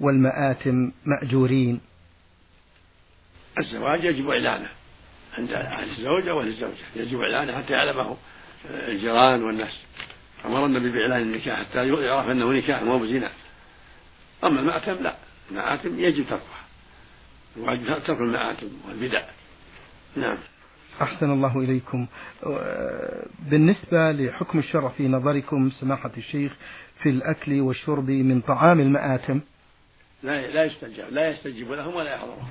والمآتم 0.00 0.92
مأجورين؟ 1.06 1.80
الزواج 3.58 4.04
يجب 4.04 4.30
إعلانه 4.30 4.68
عند 5.38 5.50
أهل 5.52 5.90
الزوجة 5.90 6.34
وأهل 6.34 6.48
الزوجة 6.48 6.84
يجب 6.96 7.20
إعلانه 7.20 7.56
حتى 7.56 7.72
يعلمه 7.72 8.16
الجيران 8.70 9.42
والناس. 9.42 9.84
أمر 10.44 10.66
النبي 10.66 10.90
بإعلان 10.90 11.22
النكاح 11.22 11.58
حتى 11.58 11.88
يعرف 11.88 12.28
أنه 12.28 12.52
نكاح 12.52 12.82
مو 12.82 12.98
بزنا. 12.98 13.30
أما 14.44 14.60
المآتم 14.60 15.02
لا 15.02 15.14
المآتم 15.50 16.00
يجب 16.00 16.24
تركها. 16.26 16.64
الواجب 17.56 18.04
ترك 18.04 18.20
المآتم 18.20 18.68
والبدع. 18.88 19.22
نعم. 20.16 20.38
أحسن 21.02 21.30
الله 21.30 21.58
إليكم. 21.58 22.06
بالنسبة 23.38 24.12
لحكم 24.12 24.58
الشرع 24.58 24.88
في 24.88 25.08
نظركم 25.08 25.70
سماحة 25.70 26.10
الشيخ 26.16 26.52
في 27.02 27.08
الأكل 27.08 27.60
والشرب 27.60 28.10
من 28.10 28.40
طعام 28.40 28.80
المآتم؟ 28.80 29.40
لا 30.22 30.46
لا 30.46 30.64
يستجاب 30.64 31.12
لا 31.12 31.28
يستجيب 31.28 31.72
لهم 31.72 31.94
ولا 31.94 32.14
يحضرهم. 32.14 32.48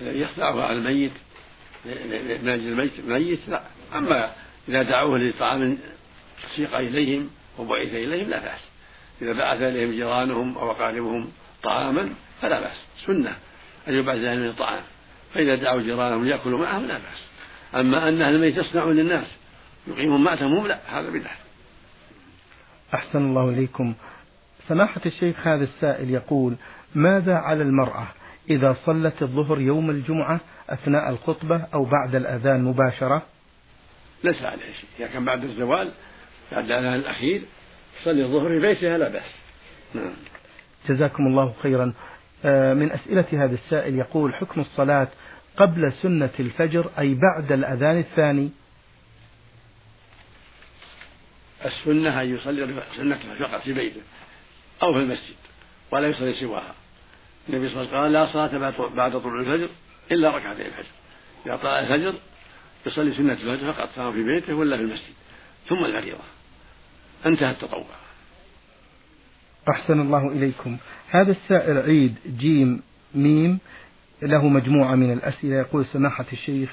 يخدعه 0.00 0.62
على 0.62 0.78
الميت 0.78 1.12
من 2.42 2.48
أجل 2.48 2.90
الميت 2.98 3.48
لا. 3.48 3.62
أما 3.94 4.32
إذا 4.68 4.82
دعوه 4.82 5.18
لطعام 5.18 5.78
سيق 6.56 6.76
إليهم 6.76 7.30
وبعث 7.58 7.88
إليهم 7.88 8.30
لا 8.30 8.40
بأس. 8.40 8.60
إذا 9.22 9.32
بعث 9.32 9.62
إليهم 9.62 9.90
جيرانهم 9.90 10.58
أو 10.58 10.70
أقاربهم 10.70 11.28
طعاما 11.62 12.10
فلا 12.42 12.60
بأس. 12.60 12.76
سنة 13.06 13.36
أن 13.88 13.94
يبعث 13.94 14.16
من 14.16 14.48
الطعام 14.48 14.82
فإذا 15.34 15.54
دعوا 15.54 15.82
جيرانهم 15.82 16.24
ليأكلوا 16.24 16.58
معهم 16.58 16.86
لا 16.86 16.94
بأس. 16.94 17.26
أما 17.74 18.08
أن 18.08 18.22
أهل 18.22 18.34
الميت 18.34 18.56
يصنعون 18.56 18.96
للناس 18.96 19.26
يقيمون 19.86 20.24
مأتهم 20.24 20.66
لا. 20.66 20.80
هذا 20.86 21.10
بدعة. 21.10 21.36
أحسن 22.94 23.18
الله 23.18 23.48
إليكم. 23.48 23.94
سماحة 24.68 25.00
الشيخ 25.06 25.46
هذا 25.46 25.64
السائل 25.64 26.10
يقول 26.10 26.56
ماذا 26.94 27.34
على 27.34 27.62
المرأة؟ 27.62 28.06
إذا 28.50 28.76
صلت 28.86 29.22
الظهر 29.22 29.60
يوم 29.60 29.90
الجمعة 29.90 30.40
أثناء 30.70 31.10
الخطبة 31.10 31.66
أو 31.74 31.84
بعد 31.84 32.14
الأذان 32.14 32.64
مباشرة؟ 32.64 33.26
ليس 34.24 34.42
عليه 34.42 34.72
شيء. 34.72 34.88
إذا 34.98 35.06
كان 35.06 35.24
بعد 35.24 35.44
الزوال 35.44 35.90
بعد 36.52 36.64
الأذان 36.64 36.94
الأخير 36.94 37.42
تصلي 38.00 38.24
الظهر 38.24 38.48
في 38.48 38.58
بيتها 38.58 38.98
لا 38.98 39.08
بأس. 39.08 39.30
نعم. 39.94 40.12
جزاكم 40.88 41.26
الله 41.26 41.54
خيرا. 41.62 41.92
آه، 42.44 42.74
من 42.74 42.92
أسئلة 42.92 43.26
هذا 43.32 43.54
السائل 43.54 43.94
يقول 43.98 44.34
حكم 44.34 44.60
الصلاة 44.60 45.08
قبل 45.56 45.92
سنة 45.92 46.30
الفجر 46.40 46.90
أي 46.98 47.14
بعد 47.14 47.52
الأذان 47.52 47.98
الثاني؟ 47.98 48.50
السنة 51.64 52.22
أن 52.22 52.34
يصلي 52.34 52.82
سنة 52.96 53.18
فقط 53.38 53.60
في 53.60 53.72
بيته 53.72 54.00
أو 54.82 54.92
في 54.92 54.98
المسجد 54.98 55.36
ولا 55.90 56.08
يصلي 56.08 56.34
سواها. 56.34 56.74
النبي 57.48 57.68
صلى 57.68 57.82
الله 57.82 57.88
عليه 57.88 57.88
وسلم 57.88 58.02
قال 58.02 58.12
لا 58.12 58.26
صلاة 58.26 58.72
بعد 58.94 59.20
طلوع 59.20 59.40
الفجر 59.40 59.68
إلا 60.12 60.36
ركعتي 60.36 60.66
الفجر. 60.66 60.86
إذا 61.46 61.56
طلع 61.56 61.80
الفجر 61.80 62.14
يصلي 62.86 63.14
سنة 63.14 63.32
الفجر 63.32 63.72
فقط 63.72 63.88
سواء 63.94 64.12
في 64.12 64.22
بيته 64.22 64.54
ولا 64.54 64.76
في 64.76 64.82
المسجد. 64.82 65.14
ثم 65.68 65.84
الفريضة. 65.84 66.24
انتهى 67.26 67.50
التطوع. 67.50 67.84
أحسن 69.70 70.00
الله 70.00 70.32
إليكم. 70.32 70.76
هذا 71.10 71.30
السائل 71.30 71.78
عيد 71.78 72.14
جيم 72.38 72.82
ميم 73.14 73.58
له 74.22 74.48
مجموعة 74.48 74.94
من 74.94 75.12
الأسئلة. 75.12 75.56
يقول 75.56 75.86
سماحة 75.86 76.26
الشيخ 76.32 76.70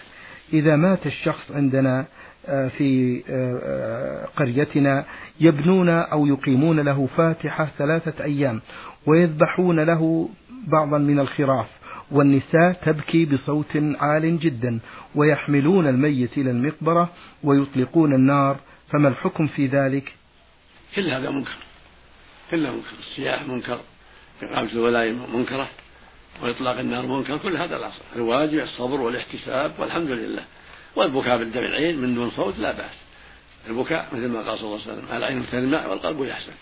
إذا 0.53 0.75
مات 0.75 1.05
الشخص 1.05 1.51
عندنا 1.51 2.05
آه، 2.45 2.67
في 2.67 3.23
آه، 3.29 3.59
آه، 3.63 4.25
قريتنا 4.25 5.05
يبنون 5.39 5.89
أو 5.89 6.25
يقيمون 6.25 6.79
له 6.79 7.07
فاتحة 7.17 7.67
ثلاثة 7.77 8.23
أيام 8.23 8.61
ويذبحون 9.05 9.79
له 9.79 10.29
بعضا 10.67 10.97
من 10.97 11.19
الخراف 11.19 11.67
والنساء 12.11 12.73
تبكي 12.85 13.25
بصوت 13.25 13.77
عال 13.99 14.39
جدا 14.39 14.79
ويحملون 15.15 15.87
الميت 15.87 16.37
إلى 16.37 16.51
المقبرة 16.51 17.09
ويطلقون 17.43 18.13
النار. 18.13 18.59
فما 18.91 19.09
الحكم 19.09 19.47
في 19.47 19.67
ذلك؟ 19.67 20.13
كل 20.95 21.09
هذا 21.09 21.29
منكر. 21.29 21.57
كله 22.51 22.71
منكر. 22.71 22.95
الصياح 22.99 23.47
منكر 23.47 23.79
إقامة 24.41 24.71
الولاية 24.71 25.13
منكرة 25.33 25.69
وإطلاق 26.43 26.79
النار 26.79 27.05
منكر. 27.05 27.37
كل 27.37 27.57
هذا 27.57 27.77
لا 27.77 27.91
الواجب 28.15 28.59
الصبر 28.59 29.01
والاحتساب 29.01 29.71
والحمد 29.79 30.09
لله. 30.09 30.43
والبكاء 30.95 31.37
بالدمع 31.37 31.65
العين 31.65 32.01
من 32.01 32.15
دون 32.15 32.31
صوت 32.31 32.59
لا 32.59 32.71
بأس. 32.71 33.03
البكاء 33.69 34.07
مثل 34.11 34.27
ما 34.27 34.41
قال 34.41 34.59
صلى 34.59 34.67
الله 34.67 34.81
عليه 34.81 34.93
وسلم 34.93 35.17
العين 35.17 35.45
تدمع 35.51 35.87
والقلب 35.87 36.23
يحزن 36.23 36.53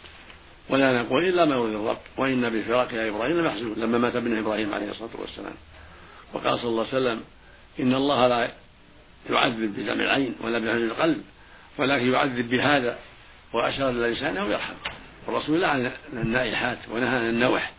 ولا 0.69 1.01
نقول 1.01 1.25
إلا 1.25 1.45
ما 1.45 1.55
يرضي 1.55 1.75
الرب. 1.75 1.97
وإن 2.17 2.49
بفراق 2.49 2.93
يا 2.93 3.09
إبراهيم 3.09 3.39
لمحزون 3.39 3.73
لما 3.77 3.97
مات 3.97 4.15
ابن 4.15 4.37
إبراهيم 4.37 4.73
عليه 4.73 4.91
الصلاة 4.91 5.09
والسلام. 5.19 5.53
وقال 6.33 6.59
صلى 6.59 6.69
الله 6.69 6.87
عليه 6.87 6.95
وسلم 6.95 7.23
إن 7.79 7.93
الله 7.93 8.27
لا 8.27 8.51
يعذب 9.29 9.73
بدمع 9.75 10.03
العين 10.03 10.35
ولا 10.41 10.59
بحزن 10.59 10.85
القلب 10.85 11.23
ولكن 11.77 12.11
يعذب 12.11 12.49
بهذا 12.49 12.97
وأشار 13.53 13.89
إلى 13.89 14.11
لسانه 14.11 14.45
ويرحم. 14.45 14.73
الرسول 15.27 15.61
لعن 15.61 15.91
النائحات 16.13 16.77
ونهى 16.91 17.09
عن 17.09 17.29
النوح. 17.29 17.71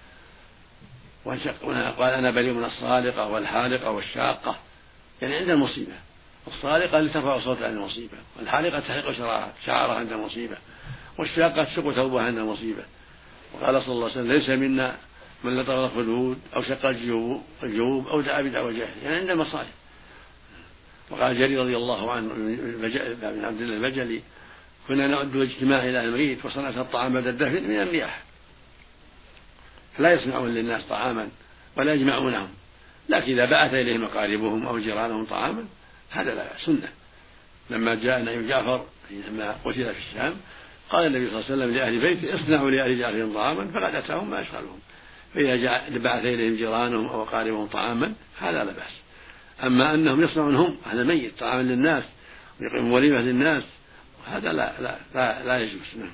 وقال 1.24 2.12
أنا 2.14 2.30
بريء 2.30 2.52
من 2.52 2.64
الصالقة 2.64 3.28
والحالقة 3.28 3.90
والشاقة. 3.90 4.58
يعني 5.22 5.36
عند 5.36 5.50
المصيبة. 5.50 5.92
الصالقة 6.46 7.00
لترفع 7.00 7.40
صوتها 7.40 7.66
عند 7.66 7.76
المصيبة 7.76 8.16
والحالقة 8.38 8.80
تحرق 8.80 9.12
شعرها 9.66 9.94
عند 9.94 10.12
المصيبة. 10.12 10.56
والشاقة 11.18 11.64
تشق 11.64 11.90
ثوبها 11.90 12.22
عند 12.22 12.38
المصيبة 12.38 12.84
وقال 13.54 13.82
صلى 13.82 13.92
الله 13.92 14.10
عليه 14.10 14.14
وسلم 14.14 14.32
ليس 14.32 14.48
منا 14.48 14.96
من 15.44 15.60
لطغ 15.60 15.84
الخدود 15.84 16.38
أو 16.56 16.62
شق 16.62 16.86
الجيوب 16.86 18.08
أو 18.08 18.20
دعا 18.20 18.42
بدعوى 18.42 18.78
جاهل 18.78 19.02
يعني 19.04 19.16
عند 19.16 19.30
المصائب 19.30 19.68
وقال 21.10 21.38
جرير 21.38 21.60
رضي 21.60 21.76
الله 21.76 22.12
عنه 22.12 22.28
بن 22.34 23.44
عبد 23.44 23.60
الله 23.60 23.76
البجلي 23.76 24.22
كنا 24.88 25.06
نعد 25.06 25.36
الاجتماع 25.36 25.84
إلى 25.84 26.04
الميت 26.04 26.44
وصنعة 26.44 26.80
الطعام 26.80 27.12
بعد 27.12 27.26
الدفن 27.26 27.68
من 27.68 27.80
الرياح. 27.80 28.22
فلا 29.96 30.12
يصنعون 30.12 30.54
للناس 30.54 30.82
طعاما 30.82 31.28
ولا 31.76 31.94
يجمعونهم 31.94 32.48
لكن 33.08 33.32
إذا 33.32 33.44
بعث 33.44 33.74
إليهم 33.74 34.04
أقاربهم 34.04 34.66
أو 34.66 34.78
جيرانهم 34.78 35.24
طعاما 35.24 35.64
هذا 36.10 36.34
لا 36.34 36.48
سنة. 36.64 36.88
لما 37.70 37.94
جاء 37.94 38.22
نبي 38.22 38.48
جعفر 38.48 38.86
لما 39.10 39.56
قتل 39.64 39.94
في 39.94 40.00
الشام 40.10 40.34
قال 40.92 41.06
النبي 41.06 41.30
صلى 41.30 41.40
الله 41.40 41.44
عليه 41.44 41.54
وسلم 41.54 41.74
لأهل 41.74 42.00
بيته 42.00 42.34
اصنعوا 42.34 42.70
لأهل 42.70 42.98
جعفر 42.98 43.34
طعاما 43.34 43.64
فقد 43.64 43.94
أتاهم 43.94 44.30
ما 44.30 44.40
يشغلهم 44.40 44.78
فإذا 45.34 45.56
جاء 45.56 45.98
بعث 45.98 46.24
إليهم 46.24 46.56
جيرانهم 46.56 47.06
أو 47.06 47.22
أقاربهم 47.22 47.66
طعاما 47.66 48.12
هذا 48.38 48.64
لا 48.64 48.72
بأس. 48.72 49.02
أما 49.62 49.94
أنهم 49.94 50.22
يصنعون 50.22 50.54
هم 50.54 50.76
على 50.86 51.02
الميت 51.02 51.38
طعاما 51.38 51.62
للناس 51.62 52.12
ويقيمون 52.60 52.90
وليمة 52.90 53.20
للناس 53.20 53.62
هذا 54.26 54.52
لا 54.52 54.80
لا 54.80 54.98
لا, 55.14 55.44
لا 55.44 55.60
يجوز. 55.60 55.96
نعم. 55.98 56.10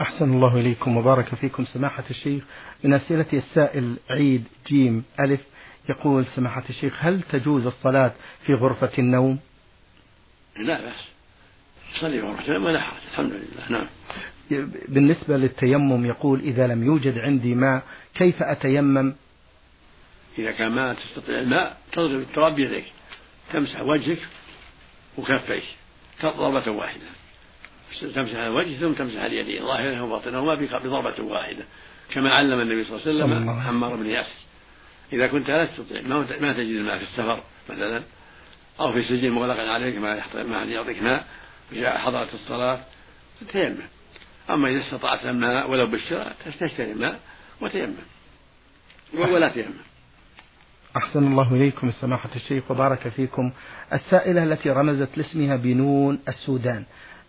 أحسن 0.00 0.32
الله 0.32 0.60
إليكم 0.60 0.96
وبارك 0.96 1.34
فيكم. 1.34 1.64
سماحة 1.64 2.04
الشيخ 2.10 2.44
من 2.84 2.92
أسئلة 2.92 3.26
السائل 3.32 3.96
عيد 4.10 4.44
جيم 4.66 5.04
ألف 5.20 5.40
يقول 5.88 6.26
سماحة 6.26 6.64
الشيخ 6.70 6.94
هل 6.98 7.22
تجوز 7.22 7.66
الصلاة 7.66 8.12
في 8.46 8.54
غرفة 8.54 8.90
النوم؟ 8.98 9.38
لا 10.64 10.80
بأس. 10.80 11.17
صلي 11.94 12.18
النوم 12.18 12.64
ولا 12.64 12.80
حرج. 12.80 12.98
الحمد 13.10 13.32
لله. 13.32 13.68
نعم. 13.68 13.86
بالنسبة 14.88 15.36
للتيمم 15.36 16.06
يقول 16.06 16.40
إذا 16.40 16.66
لم 16.66 16.84
يوجد 16.84 17.18
عندي 17.18 17.54
ماء 17.54 17.82
كيف 18.14 18.42
أتيمم؟ 18.42 19.14
إذا 20.38 20.50
كان 20.50 20.72
ما 20.72 20.94
تستطيع 20.94 21.38
الماء 21.38 21.76
تضرب 21.92 22.20
التراب 22.20 22.54
بيديك 22.54 22.84
تمسح 23.52 23.80
وجهك 23.80 24.18
وكفيك 25.18 25.64
ضربة 26.22 26.70
واحدة. 26.70 27.06
تمسح 28.14 28.36
الوجه 28.36 28.76
ثم 28.76 28.92
تمسح 28.92 29.22
اليدين 29.22 29.62
ظاهره 29.62 30.02
وباطنهما 30.02 30.54
بضربة 30.54 31.22
واحدة 31.22 31.64
كما 32.10 32.30
علم 32.30 32.60
النبي 32.60 32.84
صلى 32.84 32.96
الله 32.96 33.24
عليه 33.24 33.34
وسلم 33.34 33.50
عمار 33.50 33.96
بن 33.96 34.06
ياسر. 34.06 34.38
إذا 35.12 35.26
كنت 35.26 35.48
لا 35.48 35.64
تستطيع 35.64 36.02
ما 36.40 36.52
تجد 36.52 36.76
الماء 36.76 36.98
في 36.98 37.04
السفر 37.04 37.42
مثلا 37.70 38.02
أو 38.80 38.92
في 38.92 39.02
سجن 39.02 39.30
مغلق 39.30 39.60
عليك 39.60 39.98
ما 39.98 40.22
ما 40.34 40.64
يعطيك 40.64 41.02
ماء 41.02 41.26
وجاء 41.72 41.98
حضرة 41.98 42.28
الصلاة 42.34 42.80
تيمم. 43.52 43.76
أما 44.50 44.68
إذا 44.68 44.80
استطعت 44.80 45.26
الماء 45.26 45.70
ولو 45.70 45.86
بالشراء 45.86 46.36
تشتري 46.60 46.92
الماء 46.92 47.20
وتيمم. 47.60 47.94
ولا 49.14 49.48
تيمم. 49.48 49.74
أحسن 50.96 51.26
الله 51.26 51.54
إليكم 51.54 51.90
سماحة 51.90 52.30
الشيخ 52.36 52.70
وبارك 52.70 53.08
فيكم. 53.08 53.52
السائلة 53.92 54.44
التي 54.44 54.70
رمزت 54.70 55.08
لاسمها 55.16 55.56
بنون 55.56 56.18
السودان. 56.28 56.84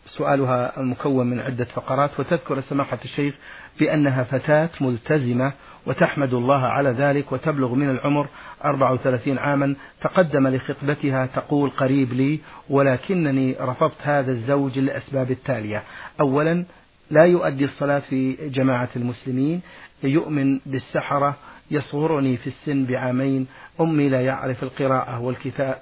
سؤالها 0.05 0.73
مكون 0.77 1.27
من 1.27 1.39
عدة 1.39 1.65
فقرات 1.65 2.19
وتذكر 2.19 2.61
سماحة 2.69 2.99
الشيخ 3.05 3.35
بأنها 3.79 4.23
فتاة 4.23 4.69
ملتزمة 4.81 5.53
وتحمد 5.85 6.33
الله 6.33 6.65
على 6.65 6.89
ذلك 6.89 7.31
وتبلغ 7.31 7.73
من 7.73 7.89
العمر 7.89 8.27
34 8.65 9.37
عاما 9.37 9.75
تقدم 10.01 10.47
لخطبتها 10.47 11.25
تقول 11.25 11.69
قريب 11.69 12.13
لي 12.13 12.39
ولكنني 12.69 13.55
رفضت 13.59 14.01
هذا 14.01 14.31
الزوج 14.31 14.79
للأسباب 14.79 15.31
التالية. 15.31 15.83
أولا 16.21 16.65
لا 17.11 17.25
يؤدي 17.25 17.65
الصلاة 17.65 17.99
في 17.99 18.49
جماعة 18.49 18.89
المسلمين 18.95 19.61
يؤمن 20.03 20.59
بالسحرة 20.65 21.37
يصغرني 21.71 22.37
في 22.37 22.47
السن 22.47 22.85
بعامين 22.85 23.47
أمي 23.81 24.09
لا 24.09 24.21
يعرف 24.21 24.63
القراءة 24.63 25.21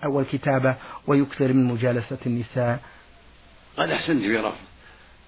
والكتابة 0.06 0.76
ويكثر 1.08 1.54
من 1.54 1.66
مجالسة 1.66 2.18
النساء. 2.26 2.80
قد 3.78 3.90
أحسنت 3.90 4.22
في 4.22 4.38
رفض 4.38 4.58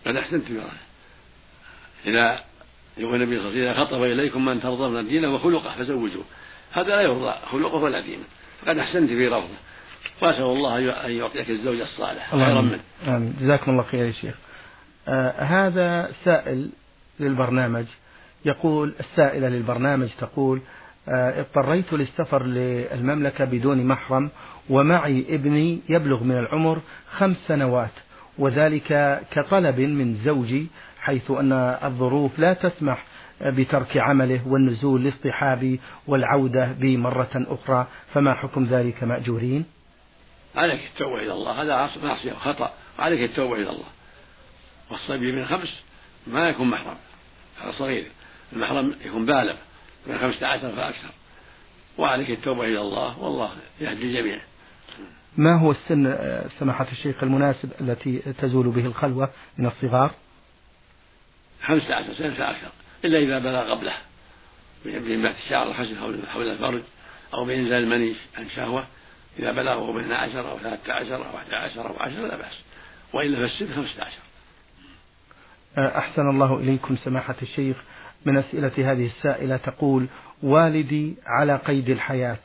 قد 0.06 0.16
أحسنت 0.16 0.44
في 0.44 0.58
رفض 0.58 0.78
إذا 2.06 2.49
يقول 3.00 3.16
النبي 3.16 3.40
صلى 3.40 3.50
الله 3.50 3.62
عليه 3.62 3.72
وسلم 3.72 3.86
خطب 3.86 4.04
إليكم 4.04 4.46
من 4.46 4.62
ترضون 4.62 5.08
دينه 5.08 5.36
وخلقه 5.36 5.76
فزوجوه. 5.78 6.24
هذا 6.72 6.88
لا 6.88 7.02
يرضى 7.02 7.34
خلقه 7.52 7.76
ولا 7.76 8.00
دينه 8.00 8.24
فقد 8.62 8.78
أحسنت 8.78 9.10
في 9.10 9.28
رفضه. 9.28 9.58
وأسأل 10.22 10.44
الله 10.44 11.06
أن 11.06 11.12
يعطيك 11.12 11.50
الزوج 11.50 11.80
الصالح 11.80 12.32
خيرا 12.32 12.62
منه. 12.62 12.80
آمين. 13.08 13.34
جزاكم 13.42 13.72
الله 13.72 13.84
خير 13.84 14.06
يا 14.06 14.12
شيخ. 14.12 14.36
آه 15.08 15.32
هذا 15.32 16.12
سائل 16.26 16.70
للبرنامج. 17.20 17.86
يقول 18.46 18.94
السائلة 19.00 19.50
للبرنامج 19.50 20.10
تقول 20.20 20.62
آه، 21.10 21.40
اضطريت 21.40 21.94
للسفر 21.94 22.44
للمملكة 22.44 23.46
بدون 23.46 23.86
محرم 23.86 24.30
ومعي 24.70 25.26
ابني 25.30 25.80
يبلغ 25.90 26.24
من 26.24 26.38
العمر 26.38 26.80
خمس 27.12 27.38
سنوات 27.38 27.92
وذلك 28.38 29.22
كطلب 29.32 29.80
من 29.80 30.16
زوجي 30.26 30.68
حيث 31.10 31.32
أن 31.32 31.52
الظروف 31.84 32.40
لا 32.40 32.54
تسمح 32.54 33.06
بترك 33.42 33.98
عمله 33.98 34.48
والنزول 34.48 35.04
لاصطحاب 35.06 35.80
والعودة 36.08 36.72
بمرة 36.72 37.30
أخرى 37.36 37.88
فما 38.14 38.34
حكم 38.34 38.64
ذلك 38.64 39.04
مأجورين؟ 39.04 39.66
عليك 40.56 40.82
التوبة 40.94 41.16
إلى 41.16 41.34
الله 41.34 41.62
هذا 41.62 41.90
معصية 42.04 42.34
وخطأ. 42.34 42.74
وعليك 43.00 43.30
التوبة 43.30 43.56
إلى 43.56 43.70
الله. 43.70 43.90
والصبي 44.92 45.32
من 45.32 45.46
خمس 45.46 45.84
ما 46.28 46.50
يكون 46.50 46.70
محرم. 46.70 46.98
هذا 47.64 47.72
صغير. 47.72 48.06
المحرم 48.54 48.96
يكون 49.06 49.26
بالغ. 49.26 49.56
من 50.08 50.18
خمسة 50.18 50.48
عشر 50.48 50.70
فأكثر. 50.76 51.12
وعليك 51.98 52.30
التوبة 52.30 52.64
إلى 52.64 52.82
الله 52.82 53.20
والله 53.20 53.50
يهدي 53.82 54.04
الجميع. 54.04 54.42
ما 55.38 55.60
هو 55.60 55.72
السن 55.72 56.16
سماحة 56.60 56.88
الشيخ 56.92 57.24
المناسب 57.24 57.72
التي 57.82 58.20
تزول 58.20 58.70
به 58.70 58.86
الخلوة 58.86 59.30
من 59.58 59.66
الصغار؟ 59.66 60.12
خمسة 61.64 61.96
عشر 61.96 62.14
سنة 62.14 62.34
فأكثر 62.34 62.72
إلا 63.06 63.20
إذا 63.20 63.40
بلغ 63.40 63.72
قبله. 63.72 63.94
بإنبات 64.86 65.36
الشعر 65.46 65.68
الخشن 65.68 65.98
حول 66.32 66.48
الفرج 66.48 66.82
أو 67.34 67.46
بإنزال 67.46 67.84
المني 67.84 68.14
عن 68.38 68.50
شهوة 68.50 68.84
إذا 69.40 69.52
بلغه 69.52 69.92
من 69.92 70.12
عشر 70.12 70.52
أو 70.52 70.60
ثلاثة 70.60 70.94
عشر 70.94 71.16
أو 71.16 71.38
أحد 71.38 71.54
عشر 71.54 71.90
أو 71.90 72.00
عشر 72.00 72.20
لا 72.20 72.38
بأس. 72.38 72.64
وإلا 73.14 73.38
فالسن 73.38 73.76
خمسة 73.76 74.04
عشر. 74.04 74.22
أحسن 75.78 76.30
الله 76.30 76.58
إليكم 76.58 76.96
سماحة 76.96 77.36
الشيخ. 77.42 77.78
من 78.26 78.38
أسئلة 78.38 78.92
هذه 78.92 79.06
السائلة 79.06 79.58
تقول 79.58 80.08
والدي 80.44 81.16
على 81.26 81.56
قيد 81.56 81.90
الحياة 81.90 82.38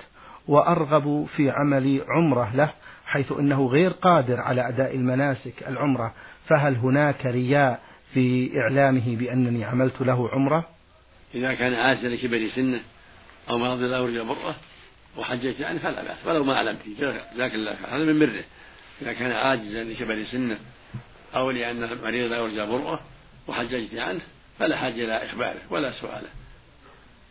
وأرغب 0.48 1.26
في 1.36 1.50
عمل 1.50 2.04
عمرة 2.08 2.56
له 2.56 2.70
حيث 3.06 3.32
أنه 3.32 3.66
غير 3.66 3.90
قادر 3.90 4.40
على 4.40 4.68
أداء 4.68 4.96
المناسك 4.96 5.68
العمرة 5.68 6.14
فهل 6.46 6.76
هناك 6.76 7.26
رياء 7.26 7.80
في 8.14 8.50
إعلامه 8.60 9.16
بأنني 9.16 9.64
عملت 9.64 10.00
له 10.00 10.30
عمرة. 10.30 10.68
إذا 11.34 11.54
كان 11.54 11.74
عاجزا 11.74 12.08
لكبر 12.08 12.48
سنه 12.54 12.80
أو 13.50 13.58
مرض 13.58 13.80
لا 13.80 13.98
يرجى 13.98 14.22
برأه 14.22 14.54
وحجيت 15.16 15.62
عنه 15.62 15.78
فلا 15.78 16.02
بأس 16.02 16.26
ولو 16.26 16.44
ما 16.44 16.56
علمت 16.56 16.78
جزاك 16.98 17.54
الله 17.54 17.74
خير 17.74 17.96
هذا 17.96 18.04
من 18.12 18.18
بره 18.18 18.44
إذا 19.02 19.12
كان 19.12 19.32
عاجزا 19.32 19.84
لكبر 19.84 20.24
سنه 20.24 20.58
أو 21.36 21.50
لأن 21.50 21.82
المريض 21.82 22.30
لا 22.30 22.36
يرجى 22.36 22.66
برأه 22.66 23.00
وحججت 23.48 23.94
عنه 23.94 24.20
فلا 24.58 24.76
حاجة 24.76 25.04
إلى 25.04 25.24
إخباره 25.24 25.60
ولا 25.70 25.92
سؤاله. 25.92 26.28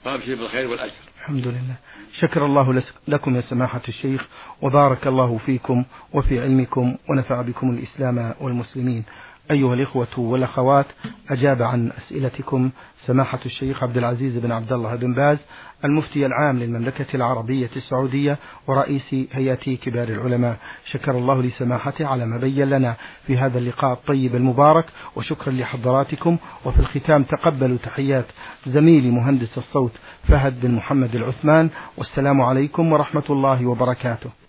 وأبشر 0.05 0.35
بالخير 0.35 0.67
والأجر. 0.67 0.93
الحمد 1.17 1.47
لله. 1.47 1.75
شكر 2.19 2.45
الله 2.45 2.83
لكم 3.07 3.35
يا 3.35 3.41
سماحة 3.41 3.81
الشيخ 3.87 4.27
وبارك 4.61 5.07
الله 5.07 5.39
فيكم 5.45 5.85
وفي 6.13 6.41
علمكم 6.41 6.97
ونفع 7.09 7.41
بكم 7.41 7.69
الإسلام 7.69 8.35
والمسلمين. 8.39 9.03
أيها 9.51 9.73
الإخوة 9.73 10.19
والأخوات 10.19 10.85
أجاب 11.29 11.61
عن 11.61 11.91
أسئلتكم 11.97 12.69
سماحة 13.05 13.39
الشيخ 13.45 13.83
عبد 13.83 13.97
العزيز 13.97 14.37
بن 14.37 14.51
عبد 14.51 14.73
الله 14.73 14.95
بن 14.95 15.13
باز 15.13 15.37
المفتي 15.85 16.25
العام 16.25 16.59
للمملكة 16.59 17.05
العربية 17.15 17.69
السعودية 17.75 18.37
ورئيس 18.67 19.15
هيئة 19.31 19.75
كبار 19.75 20.07
العلماء. 20.07 20.57
شكر 20.91 21.11
الله 21.11 21.41
لسماحته 21.41 22.07
على 22.07 22.25
ما 22.25 22.37
بين 22.37 22.69
لنا 22.69 22.95
في 23.27 23.37
هذا 23.37 23.57
اللقاء 23.57 23.93
الطيب 23.93 24.35
المبارك 24.35 24.85
وشكرا 25.15 25.53
لحضراتكم. 25.53 26.37
وفي 26.65 26.79
الختام 26.79 27.23
تقبلوا 27.23 27.77
تحيات 27.83 28.25
زميلي 28.67 29.11
مهندس 29.11 29.57
الصوت 29.57 29.91
فهد 30.27 30.61
بن 30.61 30.71
محمد 30.71 31.15
العثمان 31.15 31.69
والسلام 31.97 32.41
عليكم 32.41 32.91
ورحمة 32.91 33.25
الله 33.29 33.65
وبركاته. 33.65 34.42